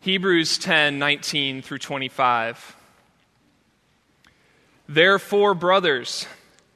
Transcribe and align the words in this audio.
Hebrews 0.00 0.58
10 0.58 0.98
19 0.98 1.62
through 1.62 1.78
25. 1.78 2.76
Therefore, 4.88 5.54
brothers, 5.54 6.26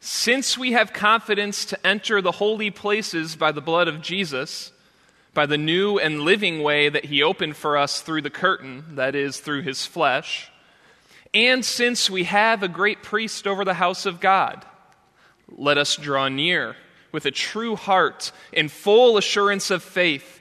since 0.01 0.59
we 0.59 0.73
have 0.73 0.93
confidence 0.93 1.65
to 1.67 1.87
enter 1.87 2.21
the 2.21 2.33
holy 2.33 2.71
places 2.71 3.37
by 3.37 3.53
the 3.53 3.61
blood 3.61 3.87
of 3.87 4.03
Jesus, 4.03 4.73
by 5.35 5.47
the 5.47 5.57
new 5.57 5.99
and 5.99 6.23
living 6.23 6.63
way 6.63 6.89
that 6.89 7.07
he 7.07 7.23
opened 7.23 7.57
for 7.57 7.79
us 7.79 8.01
through 8.01 8.23
the 8.23 8.29
curtain, 8.29 8.97
that 8.97 9.15
is, 9.15 9.39
through 9.39 9.63
his 9.63 9.87
flesh, 9.87 10.51
and 11.33 11.65
since 11.65 12.11
we 12.11 12.25
have 12.25 12.63
a 12.63 12.69
great 12.69 13.03
priest 13.03 13.47
over 13.47 13.65
the 13.65 13.75
house 13.75 14.05
of 14.05 14.21
God, 14.21 14.67
let 15.49 15.79
us 15.79 15.97
draw 15.97 16.29
near 16.29 16.77
with 17.13 17.25
a 17.25 17.31
true 17.31 17.77
heart 17.77 18.33
in 18.53 18.69
full 18.69 19.17
assurance 19.17 19.71
of 19.71 19.83
faith 19.83 20.41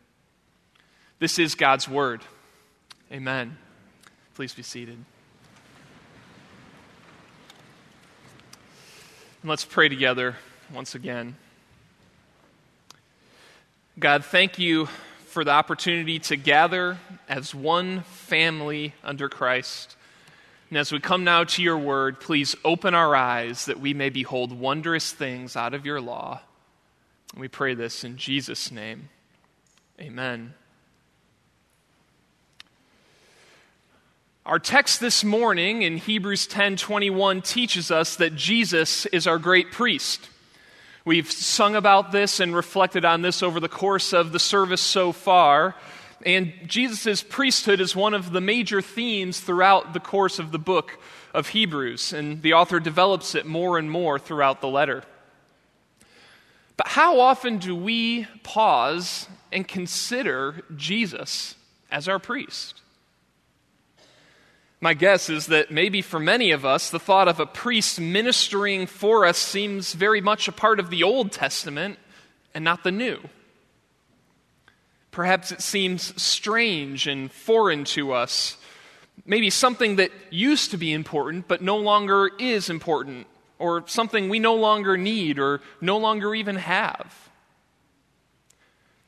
This 1.21 1.37
is 1.37 1.53
God's 1.53 1.87
Word. 1.87 2.21
Amen. 3.11 3.55
Please 4.33 4.55
be 4.55 4.63
seated. 4.63 4.95
And 9.43 9.49
let's 9.49 9.63
pray 9.63 9.87
together 9.87 10.37
once 10.73 10.95
again. 10.95 11.35
God, 13.99 14.25
thank 14.25 14.57
you 14.57 14.87
for 15.27 15.43
the 15.43 15.51
opportunity 15.51 16.17
to 16.17 16.35
gather 16.37 16.97
as 17.29 17.53
one 17.53 18.01
family 18.01 18.95
under 19.03 19.29
Christ. 19.29 19.95
And 20.71 20.79
as 20.79 20.91
we 20.91 20.99
come 20.99 21.23
now 21.23 21.43
to 21.43 21.61
your 21.61 21.77
word, 21.77 22.19
please 22.19 22.55
open 22.65 22.95
our 22.95 23.15
eyes 23.15 23.65
that 23.65 23.79
we 23.79 23.93
may 23.93 24.09
behold 24.09 24.51
wondrous 24.51 25.11
things 25.11 25.55
out 25.55 25.75
of 25.75 25.85
your 25.85 26.01
law. 26.01 26.41
We 27.37 27.47
pray 27.47 27.75
this 27.75 28.03
in 28.03 28.17
Jesus' 28.17 28.71
name. 28.71 29.09
Amen. 29.99 30.55
Our 34.43 34.57
text 34.57 34.99
this 34.99 35.23
morning 35.23 35.83
in 35.83 35.97
Hebrews 35.97 36.47
10:21 36.47 37.43
teaches 37.43 37.91
us 37.91 38.15
that 38.15 38.35
Jesus 38.35 39.05
is 39.07 39.27
our 39.27 39.37
great 39.37 39.71
priest. 39.71 40.29
We've 41.05 41.31
sung 41.31 41.75
about 41.75 42.11
this 42.11 42.39
and 42.39 42.55
reflected 42.55 43.05
on 43.05 43.21
this 43.21 43.43
over 43.43 43.59
the 43.59 43.69
course 43.69 44.13
of 44.13 44.31
the 44.31 44.39
service 44.39 44.81
so 44.81 45.11
far, 45.11 45.75
and 46.25 46.53
Jesus' 46.65 47.21
priesthood 47.21 47.79
is 47.79 47.95
one 47.95 48.15
of 48.15 48.31
the 48.31 48.41
major 48.41 48.81
themes 48.81 49.39
throughout 49.39 49.93
the 49.93 49.99
course 49.99 50.39
of 50.39 50.51
the 50.51 50.57
book 50.57 50.97
of 51.35 51.49
Hebrews, 51.49 52.11
and 52.11 52.41
the 52.41 52.53
author 52.53 52.79
develops 52.79 53.35
it 53.35 53.45
more 53.45 53.77
and 53.77 53.91
more 53.91 54.17
throughout 54.17 54.59
the 54.59 54.67
letter. 54.67 55.03
But 56.77 56.87
how 56.87 57.19
often 57.19 57.59
do 57.59 57.75
we 57.75 58.25
pause 58.41 59.27
and 59.51 59.67
consider 59.67 60.63
Jesus 60.75 61.53
as 61.91 62.07
our 62.07 62.17
priest? 62.17 62.80
My 64.83 64.95
guess 64.95 65.29
is 65.29 65.45
that 65.45 65.69
maybe 65.69 66.01
for 66.01 66.19
many 66.19 66.49
of 66.49 66.65
us, 66.65 66.89
the 66.89 66.99
thought 66.99 67.27
of 67.27 67.39
a 67.39 67.45
priest 67.45 68.01
ministering 68.01 68.87
for 68.87 69.27
us 69.27 69.37
seems 69.37 69.93
very 69.93 70.21
much 70.21 70.47
a 70.47 70.51
part 70.51 70.79
of 70.79 70.89
the 70.89 71.03
Old 71.03 71.31
Testament 71.31 71.99
and 72.55 72.63
not 72.63 72.83
the 72.83 72.91
New. 72.91 73.19
Perhaps 75.11 75.51
it 75.51 75.61
seems 75.61 76.19
strange 76.19 77.05
and 77.05 77.31
foreign 77.31 77.83
to 77.83 78.11
us. 78.11 78.57
Maybe 79.23 79.51
something 79.51 79.97
that 79.97 80.11
used 80.31 80.71
to 80.71 80.77
be 80.77 80.93
important 80.93 81.47
but 81.47 81.61
no 81.61 81.77
longer 81.77 82.31
is 82.39 82.67
important, 82.67 83.27
or 83.59 83.83
something 83.85 84.29
we 84.29 84.39
no 84.39 84.55
longer 84.55 84.97
need 84.97 85.37
or 85.37 85.61
no 85.79 85.99
longer 85.99 86.33
even 86.33 86.55
have. 86.55 87.29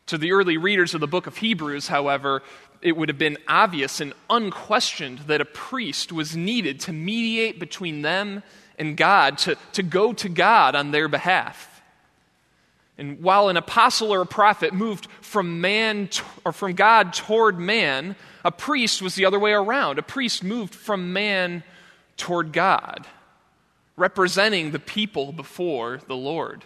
To 0.08 0.20
the 0.20 0.34
early 0.34 0.58
readers 0.58 0.94
of 0.94 1.00
the 1.00 1.08
book 1.08 1.26
of 1.26 1.38
Hebrews, 1.38 1.88
however, 1.88 2.44
it 2.84 2.98
would 2.98 3.10
have 3.10 3.18
been 3.18 3.38
obvious 3.48 4.00
and 4.02 4.14
unquestioned 4.30 5.20
that 5.20 5.42
a 5.42 5.46
priest 5.46 6.12
was 6.12 6.36
needed 6.36 6.82
to 6.82 6.94
mediate 6.94 7.60
between 7.60 8.02
them 8.02 8.44
and 8.78 8.98
God, 8.98 9.38
to, 9.40 9.56
to 9.74 9.84
go 9.84 10.14
to 10.14 10.30
God 10.30 10.76
on 10.76 10.92
their 10.92 11.08
behalf. 11.08 11.82
And 12.98 13.22
while 13.22 13.50
an 13.50 13.58
apostle 13.58 14.14
or 14.14 14.22
a 14.22 14.26
prophet 14.26 14.74
moved 14.74 15.08
from 15.22 15.62
man 15.62 16.10
or 16.46 16.52
from 16.52 16.74
God 16.74 17.14
toward 17.14 17.58
man, 17.58 18.16
a 18.46 18.52
priest 18.52 19.02
was 19.02 19.16
the 19.16 19.26
other 19.26 19.40
way 19.40 19.52
around. 19.52 19.98
A 19.98 20.04
priest 20.04 20.44
moved 20.44 20.76
from 20.76 21.14
man 21.14 21.64
toward 22.18 22.54
God, 22.54 23.08
representing 23.96 24.72
the 24.72 24.80
people 24.80 25.32
before 25.32 26.00
the 26.08 26.16
Lord. 26.16 26.64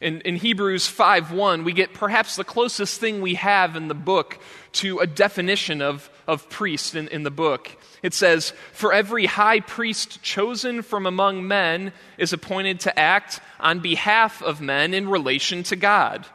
In, 0.00 0.22
in 0.22 0.36
Hebrews 0.36 0.88
5:1, 0.88 1.64
we 1.64 1.72
get 1.74 1.92
perhaps 1.92 2.36
the 2.36 2.44
closest 2.44 3.00
thing 3.00 3.20
we 3.20 3.34
have 3.34 3.76
in 3.76 3.88
the 3.88 3.94
book 3.94 4.38
to 4.72 4.98
a 5.00 5.06
definition 5.06 5.82
of, 5.82 6.08
of 6.26 6.48
priest 6.48 6.94
in, 6.94 7.08
in 7.08 7.22
the 7.22 7.30
book. 7.30 7.76
It 8.02 8.14
says, 8.14 8.54
For 8.72 8.94
every 8.94 9.26
high 9.26 9.60
priest 9.60 10.22
chosen 10.22 10.80
from 10.82 11.06
among 11.06 11.46
men 11.46 11.92
is 12.16 12.32
appointed 12.32 12.80
to 12.80 12.98
act 12.98 13.40
on 13.58 13.80
behalf 13.80 14.42
of 14.42 14.60
men 14.60 14.94
in 14.94 15.08
relation 15.08 15.62
to 15.64 15.76
God, 15.76 16.26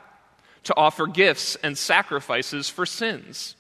to 0.66 0.76
offer 0.76 1.08
gifts 1.08 1.56
and 1.64 1.76
sacrifices 1.76 2.70
for 2.70 2.86
sins. 2.86 3.56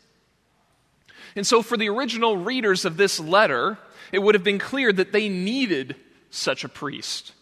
And 1.35 1.47
so, 1.47 1.61
for 1.61 1.77
the 1.77 1.89
original 1.89 2.37
readers 2.37 2.85
of 2.85 2.97
this 2.97 3.19
letter, 3.19 3.79
it 4.11 4.19
would 4.19 4.35
have 4.35 4.43
been 4.43 4.59
clear 4.59 4.93
that 4.93 5.11
they 5.11 5.29
needed 5.29 5.95
such 6.29 6.63
a 6.63 6.69
priest. 6.69 7.33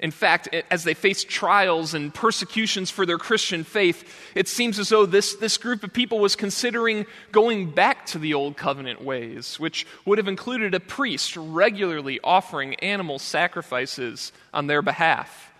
In 0.00 0.12
fact, 0.12 0.48
as 0.70 0.84
they 0.84 0.94
face 0.94 1.24
trials 1.24 1.92
and 1.92 2.14
persecutions 2.14 2.88
for 2.88 3.04
their 3.04 3.18
Christian 3.18 3.64
faith, 3.64 4.08
it 4.36 4.46
seems 4.46 4.78
as 4.78 4.90
though 4.90 5.06
this, 5.06 5.34
this 5.34 5.58
group 5.58 5.82
of 5.82 5.92
people 5.92 6.20
was 6.20 6.36
considering 6.36 7.04
going 7.32 7.72
back 7.72 8.06
to 8.06 8.18
the 8.18 8.34
old 8.34 8.56
covenant 8.56 9.02
ways, 9.02 9.58
which 9.58 9.86
would 10.04 10.18
have 10.18 10.28
included 10.28 10.72
a 10.72 10.80
priest 10.80 11.36
regularly 11.36 12.20
offering 12.22 12.76
animal 12.76 13.18
sacrifices 13.18 14.30
on 14.54 14.68
their 14.68 14.82
behalf, 14.82 15.52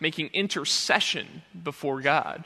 making 0.00 0.28
intercession 0.28 1.42
before 1.62 2.00
God. 2.00 2.44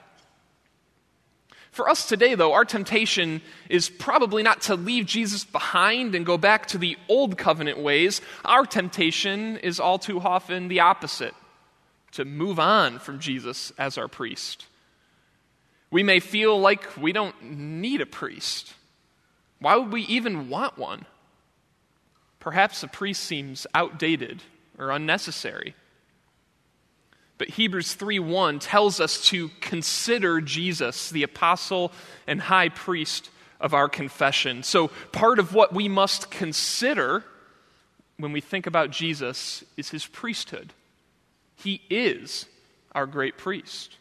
For 1.78 1.88
us 1.88 2.08
today, 2.08 2.34
though, 2.34 2.54
our 2.54 2.64
temptation 2.64 3.40
is 3.68 3.88
probably 3.88 4.42
not 4.42 4.62
to 4.62 4.74
leave 4.74 5.06
Jesus 5.06 5.44
behind 5.44 6.16
and 6.16 6.26
go 6.26 6.36
back 6.36 6.66
to 6.66 6.78
the 6.78 6.98
old 7.08 7.38
covenant 7.38 7.78
ways. 7.78 8.20
Our 8.44 8.66
temptation 8.66 9.58
is 9.58 9.78
all 9.78 10.00
too 10.00 10.18
often 10.18 10.66
the 10.66 10.80
opposite 10.80 11.36
to 12.14 12.24
move 12.24 12.58
on 12.58 12.98
from 12.98 13.20
Jesus 13.20 13.70
as 13.78 13.96
our 13.96 14.08
priest. 14.08 14.66
We 15.92 16.02
may 16.02 16.18
feel 16.18 16.58
like 16.58 16.96
we 16.96 17.12
don't 17.12 17.40
need 17.44 18.00
a 18.00 18.06
priest. 18.06 18.74
Why 19.60 19.76
would 19.76 19.92
we 19.92 20.02
even 20.02 20.48
want 20.48 20.78
one? 20.78 21.06
Perhaps 22.40 22.82
a 22.82 22.88
priest 22.88 23.22
seems 23.22 23.68
outdated 23.72 24.42
or 24.80 24.90
unnecessary. 24.90 25.76
But 27.38 27.50
Hebrews 27.50 27.94
3:1 27.94 28.58
tells 28.58 29.00
us 29.00 29.24
to 29.28 29.48
consider 29.60 30.40
Jesus, 30.40 31.08
the 31.10 31.22
apostle 31.22 31.92
and 32.26 32.40
high 32.40 32.68
priest 32.68 33.30
of 33.60 33.74
our 33.74 33.88
confession. 33.88 34.62
So 34.62 34.88
part 35.12 35.38
of 35.38 35.54
what 35.54 35.72
we 35.72 35.88
must 35.88 36.30
consider 36.30 37.24
when 38.18 38.32
we 38.32 38.40
think 38.40 38.66
about 38.66 38.90
Jesus 38.90 39.64
is 39.76 39.90
his 39.90 40.04
priesthood. 40.04 40.72
He 41.56 41.82
is 41.88 42.46
our 42.92 43.06
great 43.06 43.38
priest. 43.38 43.96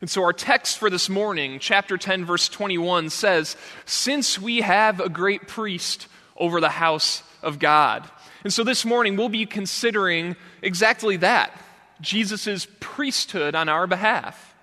And 0.00 0.08
so, 0.08 0.22
our 0.22 0.32
text 0.32 0.78
for 0.78 0.88
this 0.88 1.10
morning, 1.10 1.58
chapter 1.58 1.98
10, 1.98 2.24
verse 2.24 2.48
21, 2.48 3.10
says, 3.10 3.54
Since 3.84 4.38
we 4.38 4.62
have 4.62 4.98
a 4.98 5.10
great 5.10 5.46
priest 5.46 6.08
over 6.38 6.58
the 6.58 6.70
house 6.70 7.22
of 7.42 7.58
God. 7.58 8.10
And 8.42 8.50
so, 8.50 8.64
this 8.64 8.86
morning, 8.86 9.16
we'll 9.16 9.28
be 9.28 9.44
considering 9.44 10.36
exactly 10.62 11.18
that 11.18 11.52
Jesus' 12.00 12.66
priesthood 12.80 13.54
on 13.54 13.68
our 13.68 13.86
behalf. 13.86 14.54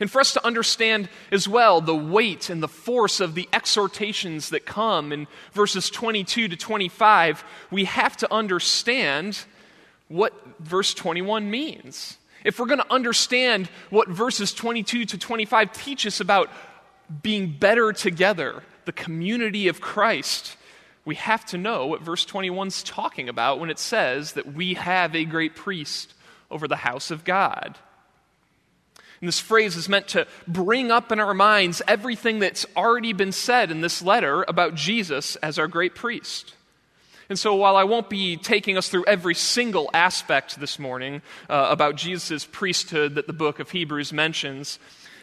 And 0.00 0.10
for 0.10 0.20
us 0.20 0.32
to 0.32 0.44
understand 0.44 1.08
as 1.30 1.46
well 1.46 1.80
the 1.80 1.94
weight 1.94 2.50
and 2.50 2.62
the 2.62 2.68
force 2.68 3.20
of 3.20 3.34
the 3.34 3.48
exhortations 3.52 4.50
that 4.50 4.66
come 4.66 5.12
in 5.12 5.28
verses 5.52 5.90
22 5.90 6.48
to 6.48 6.56
25, 6.56 7.44
we 7.70 7.84
have 7.84 8.16
to 8.18 8.32
understand 8.32 9.44
what 10.08 10.32
verse 10.58 10.92
21 10.94 11.50
means. 11.50 12.18
If 12.44 12.58
we're 12.58 12.66
going 12.66 12.80
to 12.80 12.92
understand 12.92 13.68
what 13.90 14.08
verses 14.08 14.52
22 14.52 15.04
to 15.04 15.18
25 15.18 15.72
teach 15.72 16.06
us 16.06 16.20
about 16.20 16.50
being 17.22 17.52
better 17.52 17.92
together, 17.92 18.62
the 18.84 18.92
community 18.92 19.68
of 19.68 19.80
Christ, 19.80 20.56
we 21.04 21.14
have 21.16 21.44
to 21.46 21.58
know 21.58 21.86
what 21.86 22.02
verse 22.02 22.24
21 22.24 22.68
is 22.68 22.82
talking 22.82 23.28
about 23.28 23.60
when 23.60 23.70
it 23.70 23.78
says 23.78 24.32
that 24.32 24.52
we 24.52 24.74
have 24.74 25.14
a 25.14 25.24
great 25.24 25.54
priest 25.54 26.14
over 26.52 26.68
the 26.68 26.76
house 26.76 27.10
of 27.10 27.24
God. 27.24 27.78
And 29.20 29.28
this 29.28 29.40
phrase 29.40 29.76
is 29.76 29.88
meant 29.88 30.08
to 30.08 30.26
bring 30.48 30.90
up 30.90 31.12
in 31.12 31.20
our 31.20 31.34
minds 31.34 31.80
everything 31.86 32.40
that's 32.40 32.66
already 32.76 33.12
been 33.12 33.32
said 33.32 33.70
in 33.70 33.80
this 33.80 34.02
letter 34.02 34.44
about 34.48 34.74
Jesus 34.74 35.36
as 35.36 35.58
our 35.58 35.68
great 35.68 35.94
priest. 35.94 36.54
And 37.28 37.38
so, 37.38 37.54
while 37.54 37.76
I 37.76 37.84
won't 37.84 38.10
be 38.10 38.36
taking 38.36 38.76
us 38.76 38.88
through 38.88 39.04
every 39.06 39.34
single 39.34 39.88
aspect 39.94 40.58
this 40.60 40.78
morning 40.78 41.22
uh, 41.48 41.68
about 41.70 41.94
Jesus' 41.94 42.44
priesthood 42.44 43.14
that 43.14 43.26
the 43.26 43.32
book 43.32 43.58
of 43.60 43.70
Hebrews 43.70 44.12
mentions, 44.12 44.78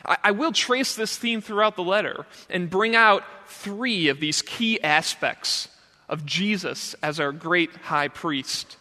I, 0.05 0.17
I 0.23 0.31
will 0.31 0.51
trace 0.51 0.95
this 0.95 1.17
theme 1.17 1.41
throughout 1.41 1.75
the 1.75 1.83
letter 1.83 2.25
and 2.49 2.69
bring 2.69 2.95
out 2.95 3.23
three 3.47 4.07
of 4.07 4.19
these 4.19 4.41
key 4.41 4.81
aspects 4.81 5.67
of 6.07 6.25
Jesus 6.25 6.95
as 7.03 7.19
our 7.19 7.31
great 7.31 7.75
high 7.75 8.07
priest, 8.07 8.77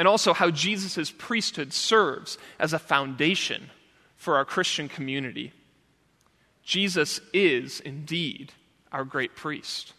and 0.00 0.08
also 0.08 0.32
how 0.32 0.50
Jesus' 0.50 1.10
priesthood 1.10 1.74
serves 1.74 2.38
as 2.58 2.72
a 2.72 2.78
foundation 2.78 3.68
for 4.16 4.36
our 4.36 4.46
Christian 4.46 4.88
community. 4.88 5.52
Jesus 6.62 7.20
is 7.34 7.80
indeed 7.80 8.54
our 8.90 9.04
great 9.04 9.36
priest. 9.36 9.92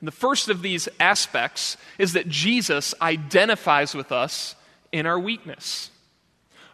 And 0.00 0.06
the 0.06 0.12
first 0.12 0.50
of 0.50 0.60
these 0.60 0.86
aspects 1.00 1.78
is 1.96 2.12
that 2.12 2.28
Jesus 2.28 2.94
identifies 3.00 3.94
with 3.94 4.12
us 4.12 4.54
in 4.92 5.06
our 5.06 5.18
weakness. 5.18 5.90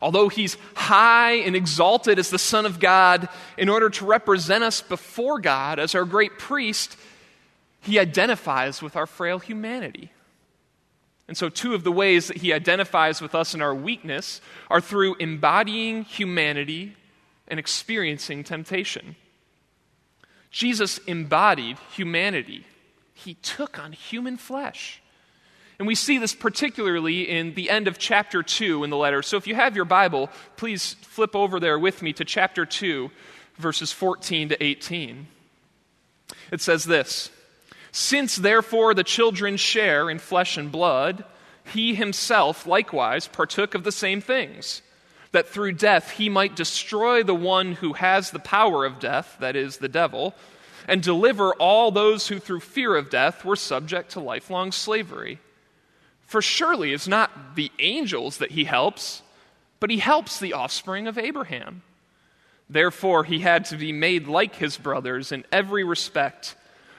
Although 0.03 0.29
he's 0.29 0.57
high 0.75 1.35
and 1.35 1.55
exalted 1.55 2.19
as 2.19 2.29
the 2.29 2.41
Son 2.41 2.67
of 2.67 2.81
God, 2.81 3.29
in 3.57 3.69
order 3.69 3.89
to 3.89 4.05
represent 4.05 4.65
us 4.65 4.83
before 4.83 5.39
God 5.39 5.79
as 5.79 5.95
our 5.95 6.05
great 6.05 6.41
priest, 6.41 6.97
he 7.83 8.01
identifies 8.01 8.83
with 8.83 8.97
our 8.97 9.07
frail 9.07 9.39
humanity. 9.39 10.11
And 11.29 11.37
so, 11.37 11.49
two 11.49 11.75
of 11.75 11.83
the 11.83 11.93
ways 11.93 12.29
that 12.29 12.37
he 12.37 12.53
identifies 12.53 13.21
with 13.21 13.35
us 13.35 13.55
in 13.55 13.61
our 13.61 13.75
weakness 13.75 14.41
are 14.71 14.81
through 14.81 15.17
embodying 15.17 16.05
humanity 16.05 16.95
and 17.49 17.59
experiencing 17.59 18.45
temptation. 18.45 19.17
Jesus 20.51 20.99
embodied 20.99 21.79
humanity, 21.93 22.65
he 23.13 23.35
took 23.35 23.79
on 23.79 23.93
human 23.93 24.37
flesh. 24.37 25.03
And 25.79 25.87
we 25.87 25.95
see 25.95 26.17
this 26.19 26.35
particularly 26.35 27.29
in 27.29 27.55
the 27.55 27.69
end 27.69 27.87
of 27.87 27.99
chapter 27.99 28.43
2 28.43 28.83
in 28.83 28.91
the 28.91 28.97
letter. 28.97 29.21
So 29.23 29.37
if 29.37 29.47
you 29.47 29.55
have 29.55 29.77
your 29.77 29.85
Bible, 29.85 30.31
please 30.57 30.95
flip 31.03 31.37
over 31.37 31.61
there 31.61 31.79
with 31.79 32.01
me 32.01 32.15
to 32.15 32.25
chapter 32.25 32.65
2, 32.65 33.11
verses 33.59 33.93
14 33.93 34.51
to 34.51 34.65
18. 34.65 35.27
It 36.51 36.61
says 36.61 36.85
this 36.85 37.31
since, 37.97 38.37
therefore, 38.37 38.93
the 38.93 39.03
children 39.03 39.57
share 39.57 40.11
in 40.11 40.19
flesh 40.19 40.59
and 40.59 40.71
blood, 40.71 41.25
he 41.73 41.95
himself 41.95 42.67
likewise 42.67 43.27
partook 43.27 43.75
of 43.75 43.85
the 43.85 43.91
same 43.91 44.21
things, 44.21 44.83
that 45.33 45.49
through 45.49 45.73
death 45.73 46.11
he 46.11 46.29
might 46.29 46.55
destroy 46.55 47.23
the 47.23 47.35
one 47.35 47.73
who 47.73 47.95
has 47.95 48.31
the 48.31 48.39
power 48.39 48.85
of 48.85 49.01
death, 49.01 49.39
that 49.41 49.57
is, 49.57 49.79
the 49.79 49.89
devil, 49.89 50.35
and 50.87 51.03
deliver 51.03 51.55
all 51.55 51.91
those 51.91 52.29
who 52.29 52.39
through 52.39 52.61
fear 52.61 52.95
of 52.95 53.09
death 53.09 53.47
were 53.47 53.57
subject 53.57 54.11
to 54.11 54.21
lifelong 54.21 54.73
slavery. 54.73 55.39
For 56.27 56.43
surely 56.43 56.93
it's 56.93 57.09
not 57.09 57.57
the 57.57 57.73
angels 57.79 58.37
that 58.37 58.51
he 58.51 58.65
helps, 58.65 59.23
but 59.81 59.89
he 59.89 60.01
helps 60.01 60.39
the 60.39 60.53
offspring 60.53 61.07
of 61.07 61.17
Abraham. 61.17 61.81
Therefore, 62.69 63.25
he 63.25 63.39
had 63.39 63.65
to 63.67 63.79
be 63.79 63.91
made 63.91 64.29
like 64.29 64.57
his 64.57 64.77
brothers 64.77 65.33
in 65.33 65.47
every 65.51 65.83
respect 65.83 66.57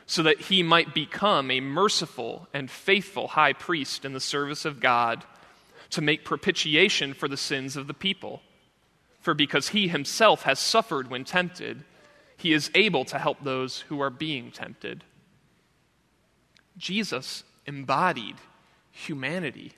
so 0.07 0.23
that 0.23 0.39
he 0.39 0.63
might 0.63 0.93
become 0.93 1.51
a 1.51 1.59
merciful 1.59 2.47
and 2.53 2.71
faithful 2.71 3.27
high 3.27 3.53
priest 3.53 4.05
in 4.05 4.13
the 4.13 4.19
service 4.21 4.63
of 4.63 4.79
God 4.79 5.25
to 5.89 6.01
make 6.01 6.23
propitiation 6.23 7.13
for 7.13 7.27
the 7.27 7.37
sins 7.37 7.75
of 7.75 7.87
the 7.87 7.93
people. 7.93 8.41
For 9.19 9.33
because 9.33 9.69
he 9.69 9.89
himself 9.89 10.43
has 10.43 10.59
suffered 10.59 11.09
when 11.09 11.25
tempted, 11.25 11.83
he 12.37 12.53
is 12.53 12.71
able 12.73 13.03
to 13.05 13.19
help 13.19 13.43
those 13.43 13.81
who 13.81 13.99
are 13.99 14.09
being 14.09 14.49
tempted. 14.51 15.03
Jesus 16.77 17.43
embodied 17.65 18.37
humanity 18.91 19.73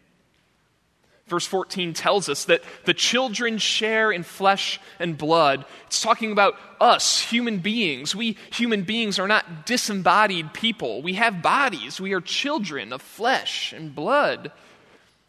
Verse 1.30 1.46
14 1.46 1.94
tells 1.94 2.28
us 2.28 2.46
that 2.46 2.64
the 2.86 2.94
children 2.94 3.60
share 3.60 4.12
in 4.12 4.24
flesh 4.24 4.80
and 5.00 5.18
blood. 5.18 5.64
It's 5.86 6.02
talking 6.02 6.32
about 6.32 6.56
us, 6.82 7.22
human 7.22 7.60
beings. 7.60 8.16
We 8.16 8.36
human 8.52 8.82
beings 8.82 9.20
are 9.20 9.28
not 9.28 9.68
disembodied 9.68 10.54
people. 10.54 11.04
We 11.04 11.14
have 11.14 11.44
bodies. 11.44 12.02
We 12.02 12.14
are 12.14 12.22
children 12.22 12.92
of 12.92 13.02
flesh 13.02 13.74
and 13.74 13.94
blood. 13.94 14.52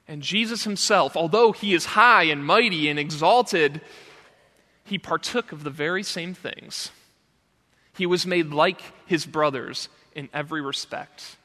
And 0.09 0.23
Jesus 0.23 0.65
himself, 0.65 1.17
although 1.17 1.53
he 1.53 1.75
is 1.75 1.85
high 1.85 2.25
and 2.25 2.45
mighty 2.45 2.89
and 2.89 2.99
exalted, 2.99 3.81
he 4.85 4.99
partook 4.99 5.53
of 5.53 5.63
the 5.63 5.71
very 5.71 6.03
same 6.03 6.35
things. 6.35 6.91
He 7.97 8.07
was 8.07 8.27
made 8.27 8.51
like 8.51 8.81
his 9.07 9.27
brothers 9.27 9.89
in 10.15 10.31
every 10.33 10.63
respect. 10.63 11.37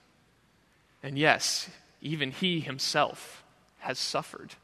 And 1.04 1.18
yes, 1.18 1.70
even 2.02 2.32
he 2.32 2.62
himself 2.62 3.44
has 3.86 4.00
suffered. 4.00 4.56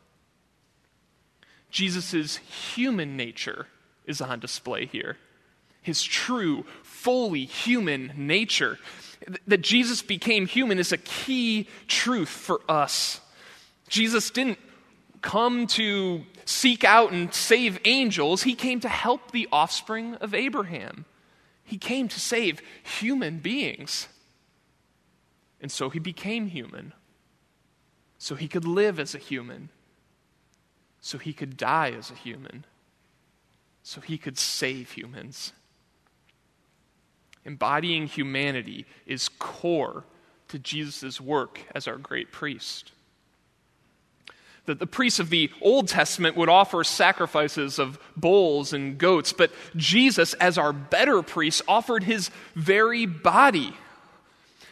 Jesus' 1.70 2.38
human 2.38 3.16
nature 3.16 3.68
is 4.06 4.20
on 4.20 4.40
display 4.40 4.88
here. 4.88 5.18
His 5.84 6.02
true, 6.02 6.66
fully 6.82 7.46
human 7.46 8.14
nature. 8.16 8.80
That 9.46 9.62
Jesus 9.62 10.02
became 10.02 10.48
human 10.48 10.80
is 10.80 10.92
a 10.92 10.98
key 10.98 11.68
truth 11.88 12.30
for 12.30 12.62
us. 12.68 13.22
Jesus 13.88 14.32
didn't 14.32 14.58
come 15.22 15.68
to 15.68 16.24
seek 16.46 16.84
out 16.84 17.12
and 17.12 17.32
save 17.32 17.80
angels, 17.86 18.42
he 18.42 18.56
came 18.56 18.80
to 18.80 18.90
help 18.90 19.32
the 19.32 19.48
offspring 19.52 20.16
of 20.16 20.34
Abraham. 20.34 21.06
He 21.64 21.78
came 21.78 22.08
to 22.08 22.20
save 22.20 22.60
human 22.82 23.38
beings. 23.38 24.08
And 25.62 25.72
so 25.72 25.92
he 25.92 26.00
became 26.00 26.48
human 26.48 26.94
so 28.22 28.36
he 28.36 28.48
could 28.48 28.66
live 28.66 29.00
as 29.00 29.16
a 29.16 29.18
human, 29.18 29.70
so 31.00 31.18
he 31.18 31.34
could 31.34 31.58
die 31.58 31.90
as 31.90 32.12
a 32.12 32.14
human, 32.14 32.66
so 33.82 34.00
he 34.00 34.16
could 34.16 34.38
save 34.38 34.92
humans. 34.92 35.54
Embodying 37.46 38.06
humanity 38.06 38.86
is 39.08 39.28
core 39.28 40.04
to 40.50 40.60
Jesus' 40.60 41.20
work 41.20 41.62
as 41.74 41.88
our 41.88 41.98
great 41.98 42.32
priest. 42.32 42.92
That 44.68 44.78
the 44.78 44.86
priests 44.86 45.20
of 45.20 45.32
the 45.32 45.50
Old 45.60 45.88
Testament 45.88 46.38
would 46.38 46.48
offer 46.48 46.84
sacrifices 46.84 47.80
of 47.80 47.98
bulls 48.16 48.72
and 48.72 49.00
goats, 49.00 49.34
but 49.34 49.52
Jesus, 49.76 50.36
as 50.36 50.60
our 50.60 50.74
better 50.74 51.24
priest, 51.24 51.64
offered 51.68 52.04
his 52.04 52.30
very 52.54 53.08
body 53.08 53.74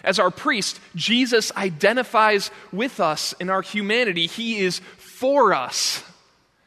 as 0.03 0.19
our 0.19 0.31
priest, 0.31 0.79
Jesus 0.95 1.51
identifies 1.55 2.51
with 2.71 2.99
us 2.99 3.33
in 3.39 3.49
our 3.49 3.61
humanity. 3.61 4.27
He 4.27 4.59
is 4.59 4.79
for 4.97 5.53
us. 5.53 6.03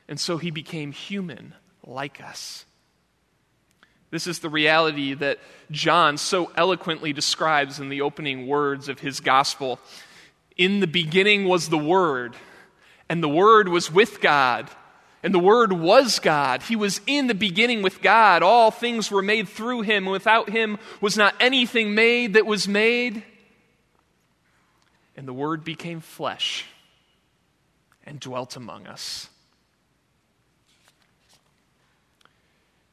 And 0.08 0.20
so 0.20 0.36
he 0.36 0.50
became 0.50 0.92
human 0.92 1.54
like 1.86 2.22
us. 2.22 2.64
This 4.10 4.26
is 4.26 4.40
the 4.40 4.50
reality 4.50 5.14
that 5.14 5.38
John 5.70 6.18
so 6.18 6.52
eloquently 6.54 7.14
describes 7.14 7.80
in 7.80 7.88
the 7.88 8.02
opening 8.02 8.46
words 8.46 8.90
of 8.90 9.00
his 9.00 9.20
gospel. 9.20 9.80
In 10.58 10.80
the 10.80 10.86
beginning 10.86 11.46
was 11.48 11.70
the 11.70 11.78
Word, 11.78 12.36
and 13.08 13.22
the 13.22 13.28
Word 13.28 13.68
was 13.68 13.90
with 13.90 14.20
God, 14.20 14.68
and 15.22 15.32
the 15.32 15.38
Word 15.38 15.72
was 15.72 16.18
God. 16.18 16.62
He 16.62 16.74
was 16.74 17.00
in 17.06 17.28
the 17.28 17.34
beginning 17.34 17.82
with 17.82 18.02
God. 18.02 18.42
All 18.42 18.70
things 18.70 19.10
were 19.10 19.22
made 19.22 19.48
through 19.48 19.82
him. 19.82 20.06
Without 20.06 20.50
him 20.50 20.78
was 21.00 21.16
not 21.16 21.34
anything 21.38 21.94
made 21.94 22.34
that 22.34 22.44
was 22.44 22.66
made. 22.66 23.22
And 25.16 25.28
the 25.28 25.32
Word 25.32 25.62
became 25.62 26.00
flesh 26.00 26.66
and 28.04 28.18
dwelt 28.18 28.56
among 28.56 28.86
us. 28.86 29.28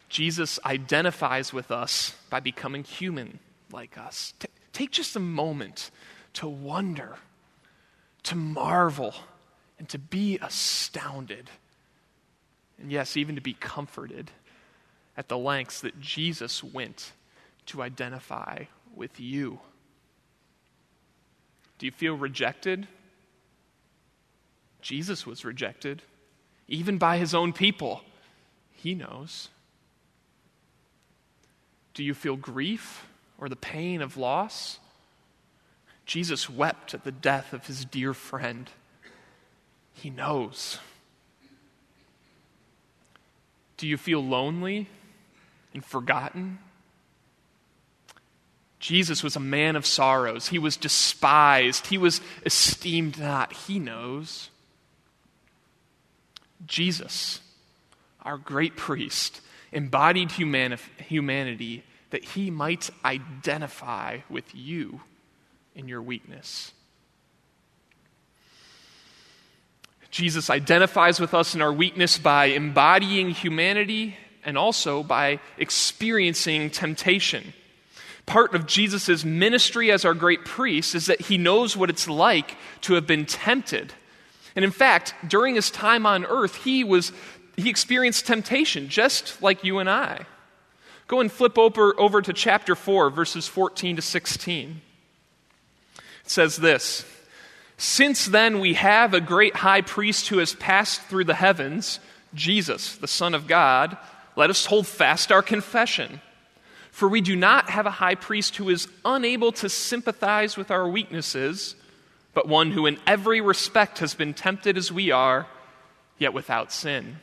Jesus 0.08 0.60
identifies 0.66 1.54
with 1.54 1.72
us 1.72 2.16
by 2.30 2.40
becoming 2.40 2.84
human 2.84 3.40
like 3.72 3.98
us. 3.98 4.34
T- 4.40 4.48
take 4.74 4.92
just 4.92 5.16
a 5.16 5.20
moment 5.20 5.92
to 6.34 6.48
wonder, 6.48 7.18
to 8.24 8.36
marvel, 8.36 9.14
and 9.78 9.88
to 9.90 9.98
be 10.00 10.38
astounded. 10.42 11.50
And 12.82 12.92
yes, 12.92 13.18
even 13.18 13.36
to 13.36 13.42
be 13.42 13.54
comforted 13.54 14.32
at 15.18 15.28
the 15.28 15.38
lengths 15.38 15.82
that 15.82 16.00
Jesus 16.00 16.64
went 16.64 17.12
to 17.68 17.82
identify 17.82 18.64
with 18.96 19.20
you. 19.20 19.60
Do 21.78 21.86
you 21.86 21.92
feel 21.92 22.16
rejected? 22.16 22.88
Jesus 24.82 25.26
was 25.26 25.44
rejected, 25.44 26.02
even 26.68 26.98
by 26.98 27.18
his 27.18 27.34
own 27.34 27.54
people. 27.54 28.02
He 28.72 28.96
knows. 28.96 29.50
Do 31.94 32.04
you 32.04 32.14
feel 32.14 32.38
grief 32.38 33.06
or 33.38 33.50
the 33.50 33.56
pain 33.56 34.02
of 34.02 34.16
loss? 34.16 34.80
Jesus 36.06 36.50
wept 36.50 36.94
at 36.94 37.04
the 37.04 37.12
death 37.12 37.54
of 37.54 37.68
his 37.68 37.86
dear 37.86 38.14
friend. 38.14 38.70
He 39.94 40.10
knows. 40.10 40.80
Do 43.80 43.88
you 43.88 43.96
feel 43.96 44.22
lonely 44.22 44.90
and 45.74 45.84
forgotten? 45.84 46.60
Jesus 48.80 49.24
was 49.24 49.38
a 49.38 49.40
man 49.40 49.78
of 49.78 49.86
sorrows. 49.86 50.50
He 50.50 50.60
was 50.60 50.76
despised. 50.76 51.88
He 51.88 51.98
was 51.98 52.20
esteemed 52.46 53.18
not. 53.18 53.54
He 53.54 53.80
knows. 53.80 54.50
Jesus, 56.66 57.40
our 58.22 58.38
great 58.38 58.76
priest, 58.76 59.40
embodied 59.72 60.34
humani- 60.34 60.76
humanity 60.98 61.86
that 62.10 62.26
he 62.26 62.52
might 62.52 62.90
identify 63.06 64.20
with 64.30 64.54
you 64.54 65.00
in 65.74 65.88
your 65.88 66.02
weakness. 66.02 66.74
Jesus 70.12 70.50
identifies 70.50 71.20
with 71.20 71.34
us 71.34 71.54
in 71.56 71.62
our 71.62 71.72
weakness 71.72 72.18
by 72.18 72.46
embodying 72.46 73.30
humanity 73.30 74.16
and 74.44 74.58
also 74.58 75.04
by 75.04 75.40
experiencing 75.58 76.70
temptation. 76.70 77.54
Part 78.26 78.56
of 78.56 78.66
Jesus' 78.66 79.24
ministry 79.24 79.92
as 79.92 80.06
our 80.06 80.14
great 80.14 80.46
priest 80.46 80.96
is 80.96 81.08
that 81.08 81.22
he 81.22 81.38
knows 81.38 81.76
what 81.76 81.90
it's 81.90 82.08
like 82.08 82.58
to 82.82 82.94
have 82.94 83.08
been 83.08 83.26
tempted. 83.26 83.94
And 84.56 84.66
in 84.66 84.72
fact, 84.72 85.14
during 85.28 85.56
his 85.56 85.72
time 85.72 86.06
on 86.06 86.26
earth, 86.26 86.56
he 86.64 86.84
was 86.84 87.12
he 87.56 87.70
experienced 87.70 88.26
temptation 88.26 88.88
just 88.88 89.42
like 89.42 89.64
you 89.64 89.80
and 89.80 89.90
I. 89.90 90.26
Go 91.08 91.22
and 91.22 91.32
flip 91.32 91.58
over, 91.58 92.00
over 92.00 92.22
to 92.22 92.34
chapter 92.34 92.76
4, 92.76 93.10
verses 93.10 93.48
14 93.48 93.98
to 93.98 94.02
16. 94.02 94.82
It 95.98 96.30
says 96.30 96.58
this 96.58 97.04
Since 97.80 98.26
then 98.26 98.60
we 98.60 98.74
have 98.74 99.14
a 99.14 99.22
great 99.22 99.56
high 99.56 99.80
priest 99.80 100.28
who 100.28 100.40
has 100.40 100.54
passed 100.54 101.02
through 101.04 101.24
the 101.24 101.34
heavens, 101.34 102.02
Jesus, 102.34 102.98
the 102.98 103.08
Son 103.08 103.34
of 103.34 103.48
God, 103.48 103.98
let 104.36 104.50
us 104.50 104.66
hold 104.66 104.86
fast 104.86 105.32
our 105.32 105.42
confession. 105.42 106.20
For 106.92 107.08
we 107.08 107.22
do 107.22 107.38
not 107.38 107.70
have 107.70 107.86
a 107.86 107.92
high 107.92 108.16
priest 108.16 108.58
who 108.58 108.68
is 108.68 108.90
unable 109.06 109.54
to 109.54 109.70
sympathize 109.70 110.58
with 110.58 110.72
our 110.72 110.90
weaknesses, 110.90 111.76
but 112.34 112.50
one 112.50 112.72
who 112.72 112.86
in 112.86 113.00
every 113.08 113.40
respect 113.40 114.00
has 114.00 114.14
been 114.14 114.34
tempted 114.34 114.78
as 114.78 114.92
we 114.92 115.12
are, 115.12 115.48
yet 116.18 116.34
without 116.34 116.74
sin. 116.74 117.22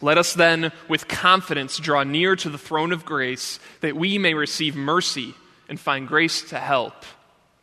Let 0.00 0.18
us 0.18 0.34
then, 0.34 0.70
with 0.88 1.08
confidence, 1.08 1.78
draw 1.78 2.04
near 2.04 2.36
to 2.36 2.48
the 2.48 2.58
throne 2.58 2.92
of 2.92 3.04
grace 3.04 3.58
that 3.80 3.96
we 3.96 4.18
may 4.18 4.34
receive 4.34 4.76
mercy 4.76 5.34
and 5.68 5.80
find 5.80 6.06
grace 6.06 6.42
to 6.50 6.60
help 6.60 6.94